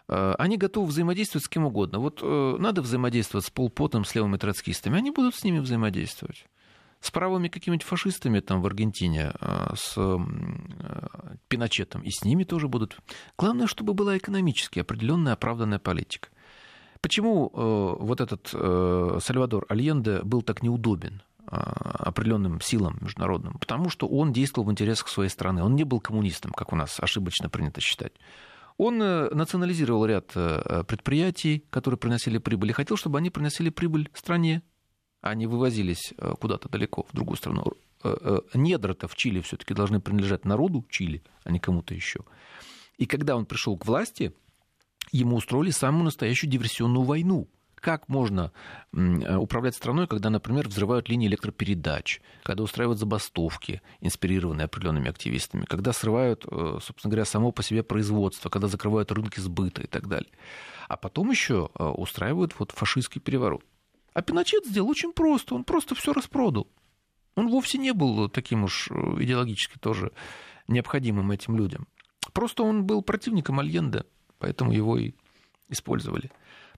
[0.07, 1.99] Э, они готовы взаимодействовать с кем угодно.
[1.99, 6.45] Вот э, надо взаимодействовать с Полпотом, с левыми троцкистами, они будут с ними взаимодействовать.
[6.99, 9.97] С правыми какими-нибудь фашистами там в Аргентине, э, с
[11.49, 12.97] Пиночетом, и с ними тоже будут.
[13.37, 16.29] Главное, чтобы была экономически определенная оправданная политика.
[17.01, 23.57] Почему вот этот Сальвадор Альенде был так неудобен определенным силам международным?
[23.59, 25.63] Потому что он действовал в интересах своей страны.
[25.63, 28.13] Он не был коммунистом, как у нас ошибочно принято считать.
[28.77, 34.63] Он национализировал ряд предприятий, которые приносили прибыль, и хотел, чтобы они приносили прибыль стране,
[35.21, 37.65] а не вывозились куда-то далеко, в другую страну.
[38.53, 42.21] Недра-то в Чили все-таки должны принадлежать народу Чили, а не кому-то еще.
[42.97, 44.33] И когда он пришел к власти,
[45.11, 47.47] ему устроили самую настоящую диверсионную войну.
[47.83, 48.53] Как можно
[48.93, 55.91] э, управлять страной, когда, например, взрывают линии электропередач, когда устраивают забастовки, инспирированные определенными активистами, когда
[55.91, 60.31] срывают, э, собственно говоря, само по себе производство, когда закрывают рынки сбыта и так далее.
[60.87, 63.65] А потом еще э, устраивают вот фашистский переворот.
[64.13, 66.69] А Пиночет сделал очень просто, он просто все распродал.
[67.35, 70.13] Он вовсе не был таким уж идеологически тоже
[70.69, 71.89] необходимым этим людям.
[72.31, 74.05] Просто он был противником Альенде
[74.39, 75.13] поэтому его и
[75.69, 76.29] использовали.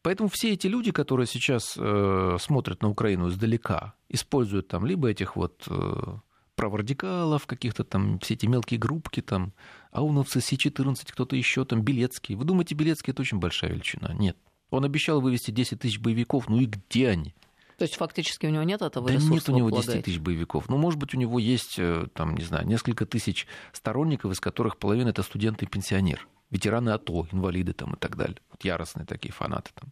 [0.06, 5.36] Поэтому все эти люди, которые сейчас э, смотрят на Украину издалека, используют там либо этих
[5.36, 6.18] вот э,
[6.56, 9.52] праворадикалов, каких-то там, все эти мелкие группки, там,
[9.91, 12.36] ауновцы, Си-14, кто-то еще, там, Белецкий.
[12.36, 14.13] Вы думаете, Белецкий это очень большая величина?
[14.13, 14.38] Нет.
[14.70, 17.34] Он обещал вывести 10 тысяч боевиков, ну и где они?
[17.80, 19.34] То есть фактически у него нет этого да ресурса?
[19.34, 20.70] нет у него 10 тысяч боевиков.
[20.70, 24.78] Ну, может быть, у него есть, э, там, не знаю, несколько тысяч сторонников, из которых
[24.78, 28.38] половина это студенты и пенсионер ветераны АТО, инвалиды там и так далее.
[28.51, 29.91] Вот яростные такие фанаты там.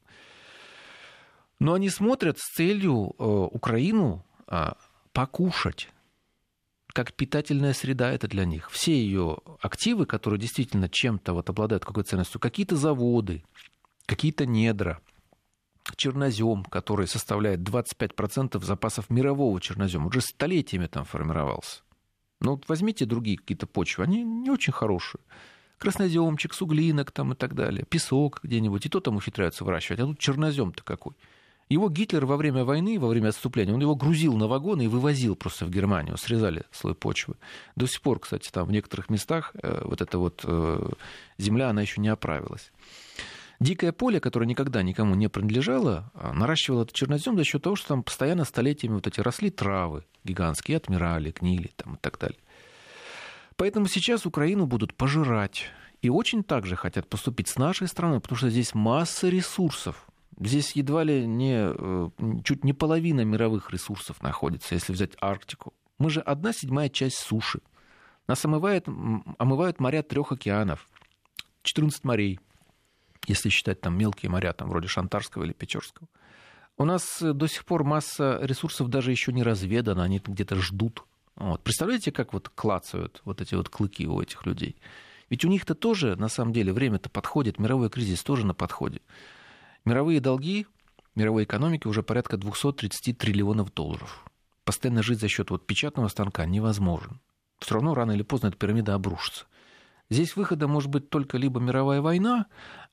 [1.59, 4.71] Но они смотрят с целью э, Украину э,
[5.11, 5.89] покушать
[6.93, 8.69] как питательная среда это для них.
[8.69, 13.43] Все ее активы, которые действительно чем-то вот обладают какой ценностью, какие-то заводы,
[14.05, 15.01] какие-то недра,
[15.95, 21.81] чернозем, который составляет 25% запасов мирового чернозема, уже столетиями там формировался.
[22.39, 25.21] Ну вот возьмите другие какие-то почвы, они не очень хорошие
[25.83, 30.17] красноземчик, суглинок там и так далее, песок где-нибудь, и то там ухитряются выращивать, а тут
[30.17, 31.13] чернозем-то какой.
[31.67, 35.35] Его Гитлер во время войны, во время отступления, он его грузил на вагоны и вывозил
[35.35, 37.35] просто в Германию, срезали слой почвы.
[37.75, 40.89] До сих пор, кстати, там в некоторых местах э, вот эта вот э,
[41.37, 42.71] земля, она еще не оправилась.
[43.59, 47.89] Дикое поле, которое никогда никому не принадлежало, а, наращивало этот чернозем за счет того, что
[47.89, 52.39] там постоянно столетиями вот эти росли травы гигантские, отмирали, гнили там, и так далее.
[53.55, 55.65] Поэтому сейчас Украину будут пожирать.
[56.01, 60.05] И очень так же хотят поступить с нашей страной, потому что здесь масса ресурсов.
[60.39, 62.09] Здесь едва ли не, э,
[62.43, 65.73] чуть не половина мировых ресурсов находится, если взять Арктику.
[65.99, 67.61] Мы же одна седьмая часть суши.
[68.27, 68.87] Нас омывают,
[69.37, 70.87] омывают моря трех океанов,
[71.61, 72.39] 14 морей,
[73.27, 76.07] если считать там мелкие моря, там вроде Шантарского или Печорского.
[76.77, 81.05] У нас до сих пор масса ресурсов даже еще не разведана, они где-то ждут.
[81.35, 81.63] Вот.
[81.63, 84.75] Представляете, как вот клацают вот эти вот клыки у этих людей?
[85.29, 89.01] Ведь у них-то тоже, на самом деле, время-то подходит, мировой кризис тоже на подходе.
[89.85, 90.67] Мировые долги
[91.15, 94.25] мировой экономики уже порядка 230 триллионов долларов.
[94.65, 97.19] Постоянно жить за счет вот печатного станка невозможно.
[97.59, 99.45] Все равно рано или поздно эта пирамида обрушится.
[100.09, 102.47] Здесь выхода может быть только либо мировая война,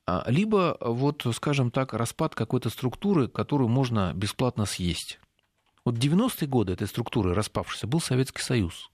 [0.06, 5.20] а, либо, вот, скажем так, распад какой-то структуры, которую можно бесплатно съесть.
[5.84, 8.90] Вот 90-е годы этой структуры распавшейся был Советский Союз.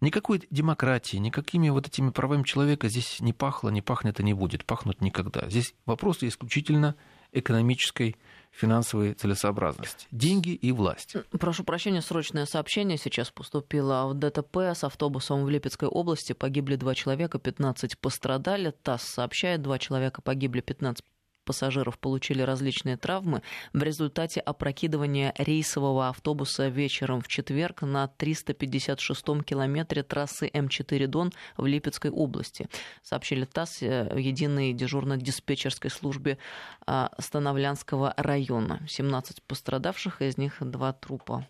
[0.00, 4.66] Никакой демократии, никакими вот этими правами человека здесь не пахло, не пахнет и не будет,
[4.66, 5.48] пахнуть никогда.
[5.48, 6.96] Здесь вопрос исключительно
[7.32, 8.16] экономической,
[8.50, 10.06] финансовой целесообразности.
[10.10, 11.16] Деньги и власть.
[11.30, 16.32] Прошу прощения, срочное сообщение сейчас поступило в ДТП с автобусом в Липецкой области.
[16.32, 18.70] Погибли два человека, 15 пострадали.
[18.82, 21.04] ТАСС сообщает, два человека погибли, 15
[21.44, 30.02] пассажиров получили различные травмы в результате опрокидывания рейсового автобуса вечером в четверг на 356-м километре
[30.02, 32.68] трассы М4 Дон в Липецкой области.
[33.02, 36.38] Сообщили ТАСС э, единой дежурно-диспетчерской службе
[36.86, 38.80] а, Становлянского района.
[38.88, 41.46] 17 пострадавших, из них два трупа,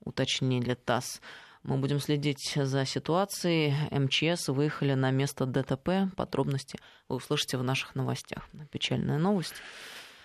[0.00, 1.20] уточнили ТАСС.
[1.68, 3.74] Мы будем следить за ситуацией.
[3.90, 6.10] МЧС выехали на место ДТП.
[6.16, 6.78] Подробности
[7.10, 8.48] вы услышите в наших новостях.
[8.72, 9.52] Печальная новость.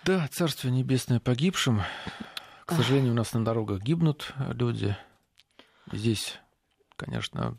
[0.06, 1.82] Да, Царствие Небесное погибшим.
[2.66, 4.96] К сожалению, у нас на дорогах гибнут люди.
[5.92, 6.40] Здесь,
[6.96, 7.58] конечно,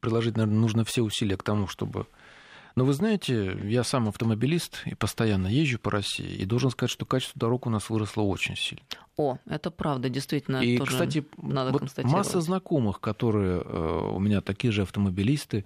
[0.00, 2.08] приложить, наверное, нужно все усилия к тому, чтобы
[2.74, 7.04] но вы знаете, я сам автомобилист и постоянно езжу по России, и должен сказать, что
[7.04, 8.84] качество дорог у нас выросло очень сильно.
[9.16, 10.58] О, это правда, действительно.
[10.58, 15.64] И, кстати, надо вот масса знакомых, которые э, у меня такие же автомобилисты,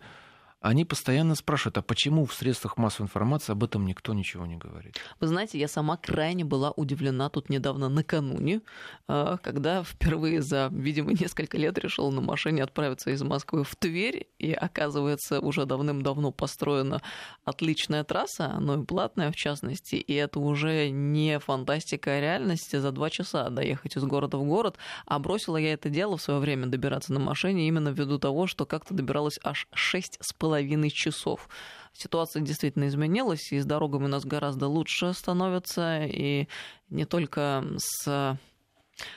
[0.61, 4.97] они постоянно спрашивают, а почему в средствах массовой информации об этом никто ничего не говорит?
[5.21, 8.63] Вы знаете, я сама крайне была удивлена тут недавно накануне,
[9.07, 14.29] а, когда впервые за, видимо, несколько лет решила на машине отправиться из Москвы в Тверь,
[14.39, 17.03] и оказывается, уже давным-давно построена
[17.45, 22.93] отличная трасса, но и платная в частности, и это уже не фантастика, а реальность за
[22.93, 26.67] два часа доехать из города в город, а бросила я это дело в свое время
[26.67, 31.49] добираться на машине именно ввиду того, что как-то добиралась аж шесть с половиной часов.
[31.93, 36.47] Ситуация действительно изменилась, и с дорогами у нас гораздо лучше становится, и
[36.89, 38.39] не только с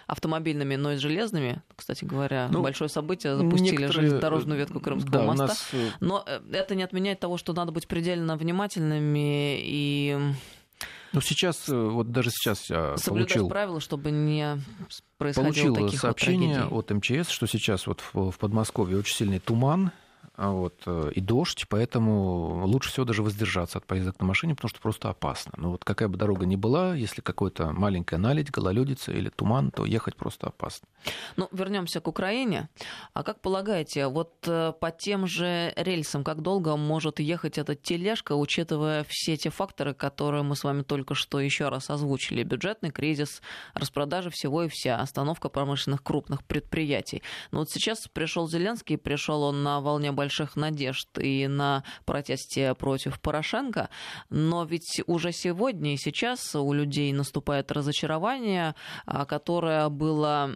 [0.08, 1.62] автомобильными, но и с железными.
[1.76, 3.36] Кстати говоря, ну, большое событие.
[3.36, 3.92] Запустили некоторые...
[3.92, 5.46] железнодорожную ветку Крымского да, моста.
[5.46, 5.70] Нас...
[5.72, 10.18] Э, но э, это не отменяет того, что надо быть предельно внимательными и
[11.12, 13.50] ну, сейчас, э, вот даже сейчас я Соблюдать получил...
[13.50, 14.60] правила, чтобы не
[15.18, 19.92] происходило получил таких сообщение вот от МЧС, что сейчас вот в Подмосковье очень сильный туман,
[20.48, 24.80] вот, э, и дождь, поэтому лучше всего даже воздержаться от поездок на машине, потому что
[24.80, 25.52] просто опасно.
[25.58, 29.86] Но вот какая бы дорога ни была, если какая-то маленькая наледь, гололедица или туман, то
[29.86, 30.88] ехать просто опасно.
[31.36, 32.70] Ну, вернемся к Украине.
[33.14, 38.36] А как полагаете, вот э, по тем же рельсам, как долго может ехать эта тележка,
[38.36, 42.44] учитывая все те факторы, которые мы с вами только что еще раз озвучили?
[42.44, 43.42] Бюджетный кризис,
[43.74, 47.24] распродажа всего и вся, остановка промышленных крупных предприятий.
[47.52, 52.76] Но вот сейчас пришел Зеленский, пришел он на волне большой больших надежд и на протесте
[52.76, 53.90] против Порошенко,
[54.30, 58.76] но ведь уже сегодня и сейчас у людей наступает разочарование,
[59.08, 60.52] а, которое было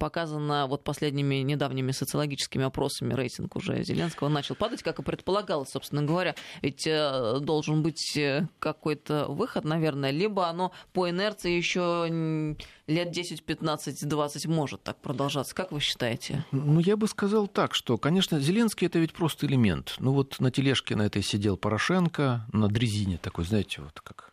[0.00, 6.02] показано вот последними недавними социологическими опросами, рейтинг уже Зеленского начал падать, как и предполагалось, собственно
[6.02, 6.34] говоря.
[6.62, 12.56] Ведь э, должен быть э, какой-то выход, наверное, либо оно по инерции еще
[12.86, 15.54] лет 10, 15, 20 может так продолжаться.
[15.54, 16.44] Как вы считаете?
[16.52, 19.96] Ну, я бы сказал так, что, конечно, Зеленский это ведь просто элемент.
[19.98, 24.32] Ну, вот на тележке на этой сидел Порошенко, на дрезине такой, знаете, вот как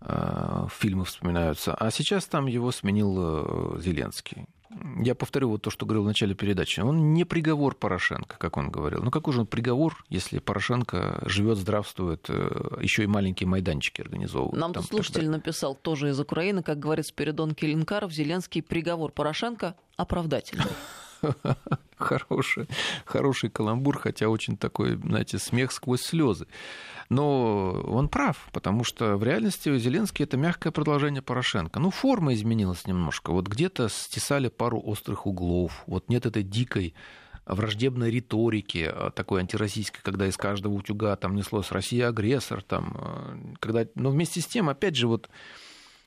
[0.00, 1.72] э, фильмы вспоминаются.
[1.74, 4.46] А сейчас там его сменил э, Зеленский.
[5.00, 8.72] я повторю вот то, что говорил в начале передачи, он не приговор Порошенко, как он
[8.72, 9.00] говорил.
[9.04, 14.60] Ну какой же он приговор, если Порошенко живет, здравствует, э, еще и маленькие майданчики организовывает?
[14.60, 20.64] Нам тут слушатель написал тоже из Украины, как говорит Спиридон Келинкаров, Зеленский приговор Порошенко оправдательный.
[21.96, 22.66] Хороший,
[23.04, 26.46] хороший каламбур, хотя очень такой, знаете, смех сквозь слезы.
[27.08, 31.78] Но он прав, потому что в реальности Зеленский это мягкое продолжение Порошенко.
[31.78, 33.32] Ну, форма изменилась немножко.
[33.32, 35.84] Вот где-то стесали пару острых углов.
[35.86, 36.94] Вот нет этой дикой
[37.46, 43.38] враждебной риторики, а, такой антироссийской, когда из каждого утюга там неслось «Россия агрессор», там, а,
[43.58, 43.86] когда...
[43.94, 45.28] но вместе с тем, опять же, вот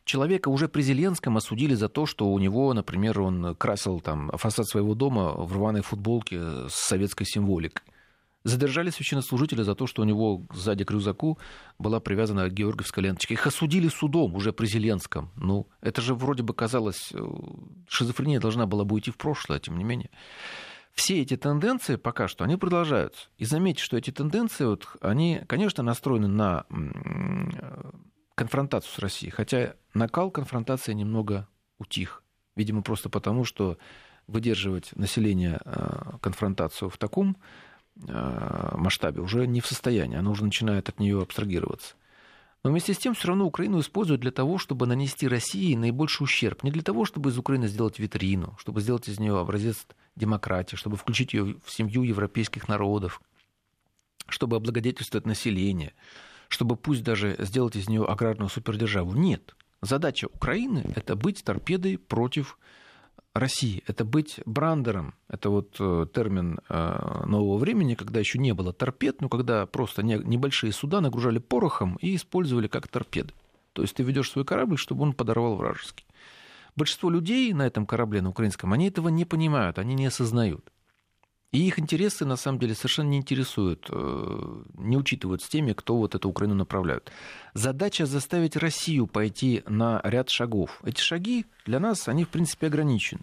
[0.06, 4.68] человека уже при Зеленском осудили за то, что у него, например, он красил там фасад
[4.68, 7.84] своего дома в рваной футболке с советской символикой.
[8.44, 11.40] Задержали священнослужителя за то, что у него сзади к рюкзаку
[11.80, 13.34] была привязана георгиевская ленточка.
[13.34, 15.32] Их осудили судом уже при Зеленском.
[15.36, 17.18] Ну, это же вроде бы казалось, э,
[17.90, 20.12] шизофрения должна была бы уйти в прошлое, тем не менее.
[20.94, 23.30] Все эти тенденции пока что, они продолжаются.
[23.40, 26.66] И заметьте, что эти тенденции, вот, они, конечно, настроены на
[28.36, 31.48] конфронтацию с Россией, хотя накал конфронтации немного
[31.80, 32.24] утих.
[32.56, 33.78] Видимо, просто потому, что
[34.28, 37.38] выдерживать население э, конфронтацию в таком
[38.08, 41.96] Э, масштабе уже не в состоянии, она уже начинает от нее абстрагироваться.
[42.62, 46.64] Но вместе с тем все равно Украину используют для того, чтобы нанести России наибольший ущерб.
[46.64, 50.98] Не для того, чтобы из Украины сделать витрину, чтобы сделать из нее образец демократии, чтобы
[50.98, 53.22] включить ее в семью европейских народов,
[54.28, 55.94] чтобы облагодетельствовать население,
[56.56, 59.14] чтобы пусть даже сделать из нее аграрную супердержаву.
[59.14, 59.56] Нет.
[59.82, 62.58] Задача Украины– это быть торпедой против
[63.34, 63.84] России.
[63.88, 65.16] Это быть брандером.
[65.28, 70.02] Это вот э, термин э, нового времени, когда еще не было торпед, но когда просто
[70.02, 73.34] небольшие суда нагружали порохом и использовали как торпеды.
[73.74, 76.06] То есть ты ведешь свой корабль, чтобы он подорвал вражеский.
[76.78, 80.72] Большинство людей на этом корабле, на украинском, они этого не понимают, они не осознают.
[81.52, 85.96] И их интересы, на самом деле, совершенно не интересуют, э, не учитывают с теми, кто
[85.96, 87.12] вот эту Украину направляют.
[87.54, 90.82] Задача заставить Россию пойти на ряд шагов.
[90.84, 93.22] Эти шаги для нас, они, в принципе, ограничены.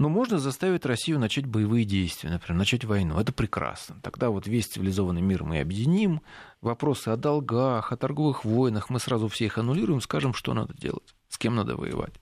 [0.00, 3.20] Но можно заставить Россию начать боевые действия, например, начать войну.
[3.20, 4.00] Это прекрасно.
[4.02, 6.22] Тогда вот весь цивилизованный мир мы объединим.
[6.62, 11.14] Вопросы о долгах, о торговых войнах мы сразу все их аннулируем, скажем, что надо делать,
[11.28, 12.14] с кем надо воевать.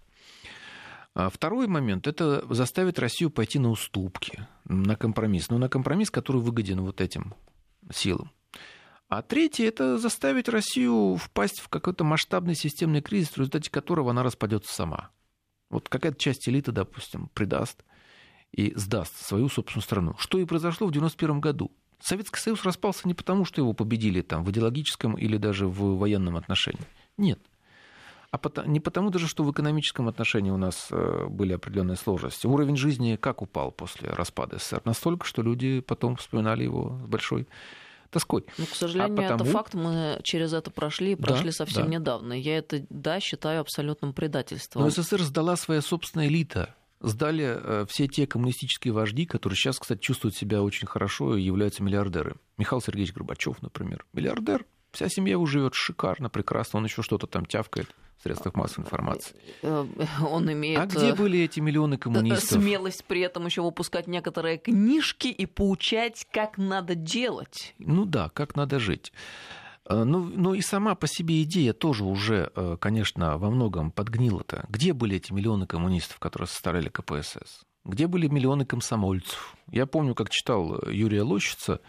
[1.19, 5.49] А второй момент– это заставить Россию пойти на уступки, на компромисс.
[5.51, 7.35] Но на компромисс, который выгоден вот этим
[7.93, 8.31] силам.
[9.09, 14.23] А третье– это заставить Россию впасть в какой-то масштабный системный кризис, в результате которого она
[14.23, 15.11] распадется сама.
[15.71, 17.85] Вот какая-то часть элиты, допустим, предаст
[18.53, 20.15] и сдаст свою собственную страну.
[20.19, 21.73] Что и произошло в 1991 году.
[21.99, 26.37] Советский Союз распался не потому, что его победили там, в идеологическом или даже в военном
[26.37, 26.87] отношении.
[27.17, 27.41] Нет–
[28.31, 32.47] а не потому даже, что в экономическом отношении у нас э, были определенные сложности.
[32.47, 34.83] Уровень жизни как упал после распада СССР?
[34.85, 37.49] Настолько, что люди потом вспоминали его с большой
[38.11, 38.45] тоской.
[38.59, 39.45] Ну, к сожалению, а потому...
[39.45, 39.75] это факт.
[39.75, 41.89] Мы через это прошли, прошли да, совсем да.
[41.89, 42.33] недавно.
[42.35, 44.83] Я это, да, считаю абсолютным предательством.
[44.83, 46.75] Но СССР сдала своя собственная элита.
[47.01, 51.83] Сдали э, все те коммунистические вожди, которые сейчас, кстати, чувствуют себя очень хорошо и являются
[51.83, 52.37] миллиардерами.
[52.57, 54.67] Михаил Сергеевич Горбачев, например, миллиардер.
[54.99, 56.81] Вся семья его живет шикарно, прекрасно.
[56.81, 57.87] Он еще что-то там тявкает
[58.17, 59.37] в средствах массовой информации.
[59.63, 59.87] Э,
[60.29, 60.81] он имеет...
[60.81, 62.61] А где были эти миллионы коммунистов?
[62.61, 67.77] Смелость при этом еще выпускать некоторые книжки и поучать, как надо делать.
[67.79, 69.13] Ну да, как надо жить.
[69.89, 74.67] Э, ну, ну и сама по себе идея тоже уже, э, конечно, во многом подгнила-то.
[74.69, 77.63] Где были эти миллионы коммунистов, которые составляли КПСС?
[77.85, 79.55] Где были миллионы комсомольцев?
[79.71, 81.81] Я помню, как читал Юрия Лощица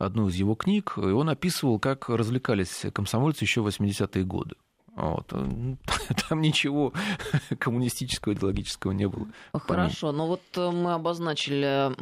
[0.00, 4.56] одну из его книг, и он описывал, как развлекались комсомольцы еще в 80-е годы.
[4.96, 5.28] Вот.
[6.28, 6.92] Там ничего
[7.58, 9.28] коммунистического, идеологического не было.
[9.52, 11.94] Хорошо, но вот э, мы обозначили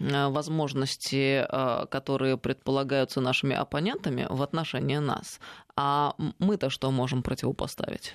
[0.00, 5.38] возможности, э, которые предполагаются нашими оппонентами в отношении нас.
[5.76, 8.14] А мы-то что можем противопоставить?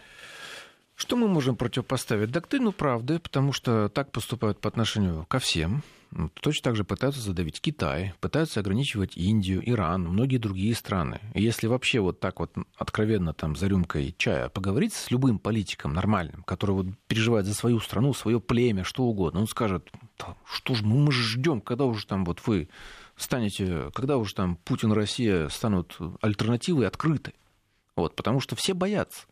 [0.96, 2.32] Что мы можем противопоставить?
[2.32, 5.82] Доктрину правды, потому что так поступают по отношению ко всем.
[6.42, 11.20] Точно так же пытаются задавить Китай, пытаются ограничивать Индию, Иран, многие другие страны.
[11.36, 15.94] И если вообще вот так вот откровенно там за рюмкой чая поговорить с любым политиком
[15.94, 19.88] нормальным, который вот переживает за свою страну, свое племя, что угодно, он скажет,
[20.52, 22.70] что ж, мы же ждем, когда уже там вот вы
[23.16, 27.36] станете, когда уже там Путин, Россия станут альтернативой открытой.
[27.96, 29.28] Вот, потому что все боятся.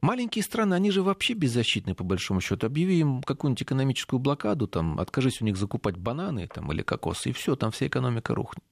[0.00, 2.66] Маленькие страны, они же вообще беззащитны, по большому счету.
[2.66, 7.32] Объяви им какую-нибудь экономическую блокаду, там, откажись у них закупать бананы там, или кокосы, и
[7.32, 8.64] все, там вся экономика рухнет.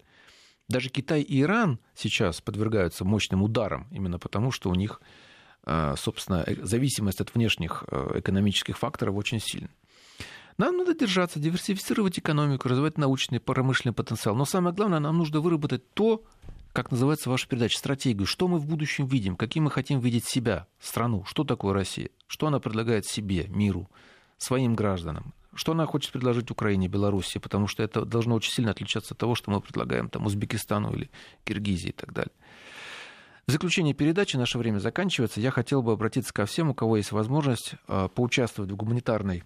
[0.68, 5.00] Даже Китай и Иран сейчас подвергаются мощным ударам, именно потому, что у них,
[5.64, 9.68] а, собственно, э, зависимость от внешних э, экономических факторов очень сильна.
[10.58, 14.34] Нам надо держаться, диверсифицировать экономику, развивать научный, промышленный потенциал.
[14.34, 16.24] Но самое главное, нам нужно выработать то,
[16.78, 18.24] как называется ваша передача, стратегию.
[18.24, 22.46] Что мы в будущем видим, каким мы хотим видеть себя, страну, что такое Россия, что
[22.46, 23.90] она предлагает себе, миру,
[24.36, 25.34] своим гражданам.
[25.54, 29.34] Что она хочет предложить Украине, Беларуси, потому что это должно очень сильно отличаться от того,
[29.34, 31.10] что мы предлагаем там, Узбекистану или
[31.42, 32.30] Киргизии и так далее.
[33.48, 35.40] В заключение передачи наше время заканчивается.
[35.40, 39.42] Я хотел бы обратиться ко всем, у кого есть возможность э, поучаствовать в гуманитарной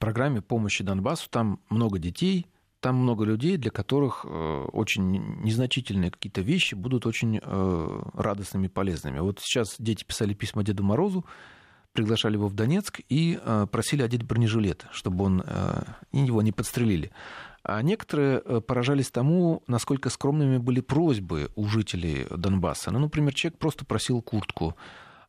[0.00, 1.30] программе помощи Донбассу.
[1.30, 2.48] Там много детей,
[2.80, 8.70] там много людей, для которых э, очень незначительные какие-то вещи будут очень э, радостными и
[8.70, 9.18] полезными.
[9.20, 11.24] Вот сейчас дети писали письма Деду Морозу,
[11.92, 13.40] приглашали его в Донецк и
[13.72, 15.42] просили одеть бронежилет, чтобы он,
[16.12, 17.10] его не подстрелили.
[17.68, 22.92] А некоторые э, поражались тому, насколько скромными были просьбы у жителей Донбасса.
[22.92, 24.76] Ну, например, человек просто просил куртку,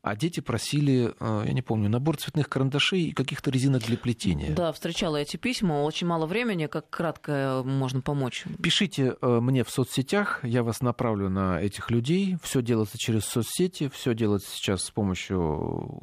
[0.02, 4.54] а дети просили, э, я не помню, набор цветных карандашей и каких-то резинок для плетения.
[4.54, 8.44] Да, встречала эти письма, очень мало времени, как кратко можно помочь.
[8.62, 12.36] Пишите э, мне в соцсетях, я вас направлю на этих людей.
[12.42, 16.00] Все делается через соцсети, все делается сейчас с помощью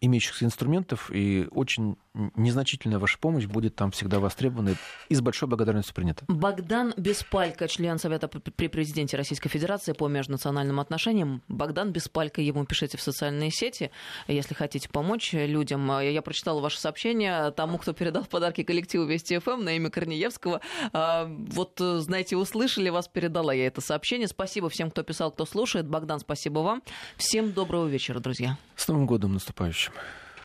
[0.00, 1.96] имеющихся инструментов, и очень
[2.34, 4.74] незначительная ваша помощь будет там всегда востребована
[5.08, 6.24] и с большой благодарностью принята.
[6.28, 11.42] Богдан Беспалько, член Совета при президенте Российской Федерации по межнациональным отношениям.
[11.48, 13.90] Богдан Беспалько, ему пишите в социальные сети,
[14.26, 15.90] если хотите помочь людям.
[16.00, 20.60] Я прочитала ваше сообщение тому, кто передал подарки коллективу Вести ФМ на имя Корнеевского.
[20.92, 24.28] А, вот, знаете, услышали вас, передала я это сообщение.
[24.28, 25.86] Спасибо всем, кто писал, кто слушает.
[25.86, 26.82] Богдан, спасибо вам.
[27.16, 28.58] Всем доброго вечера, друзья.
[28.76, 29.92] С Новым годом наступающим.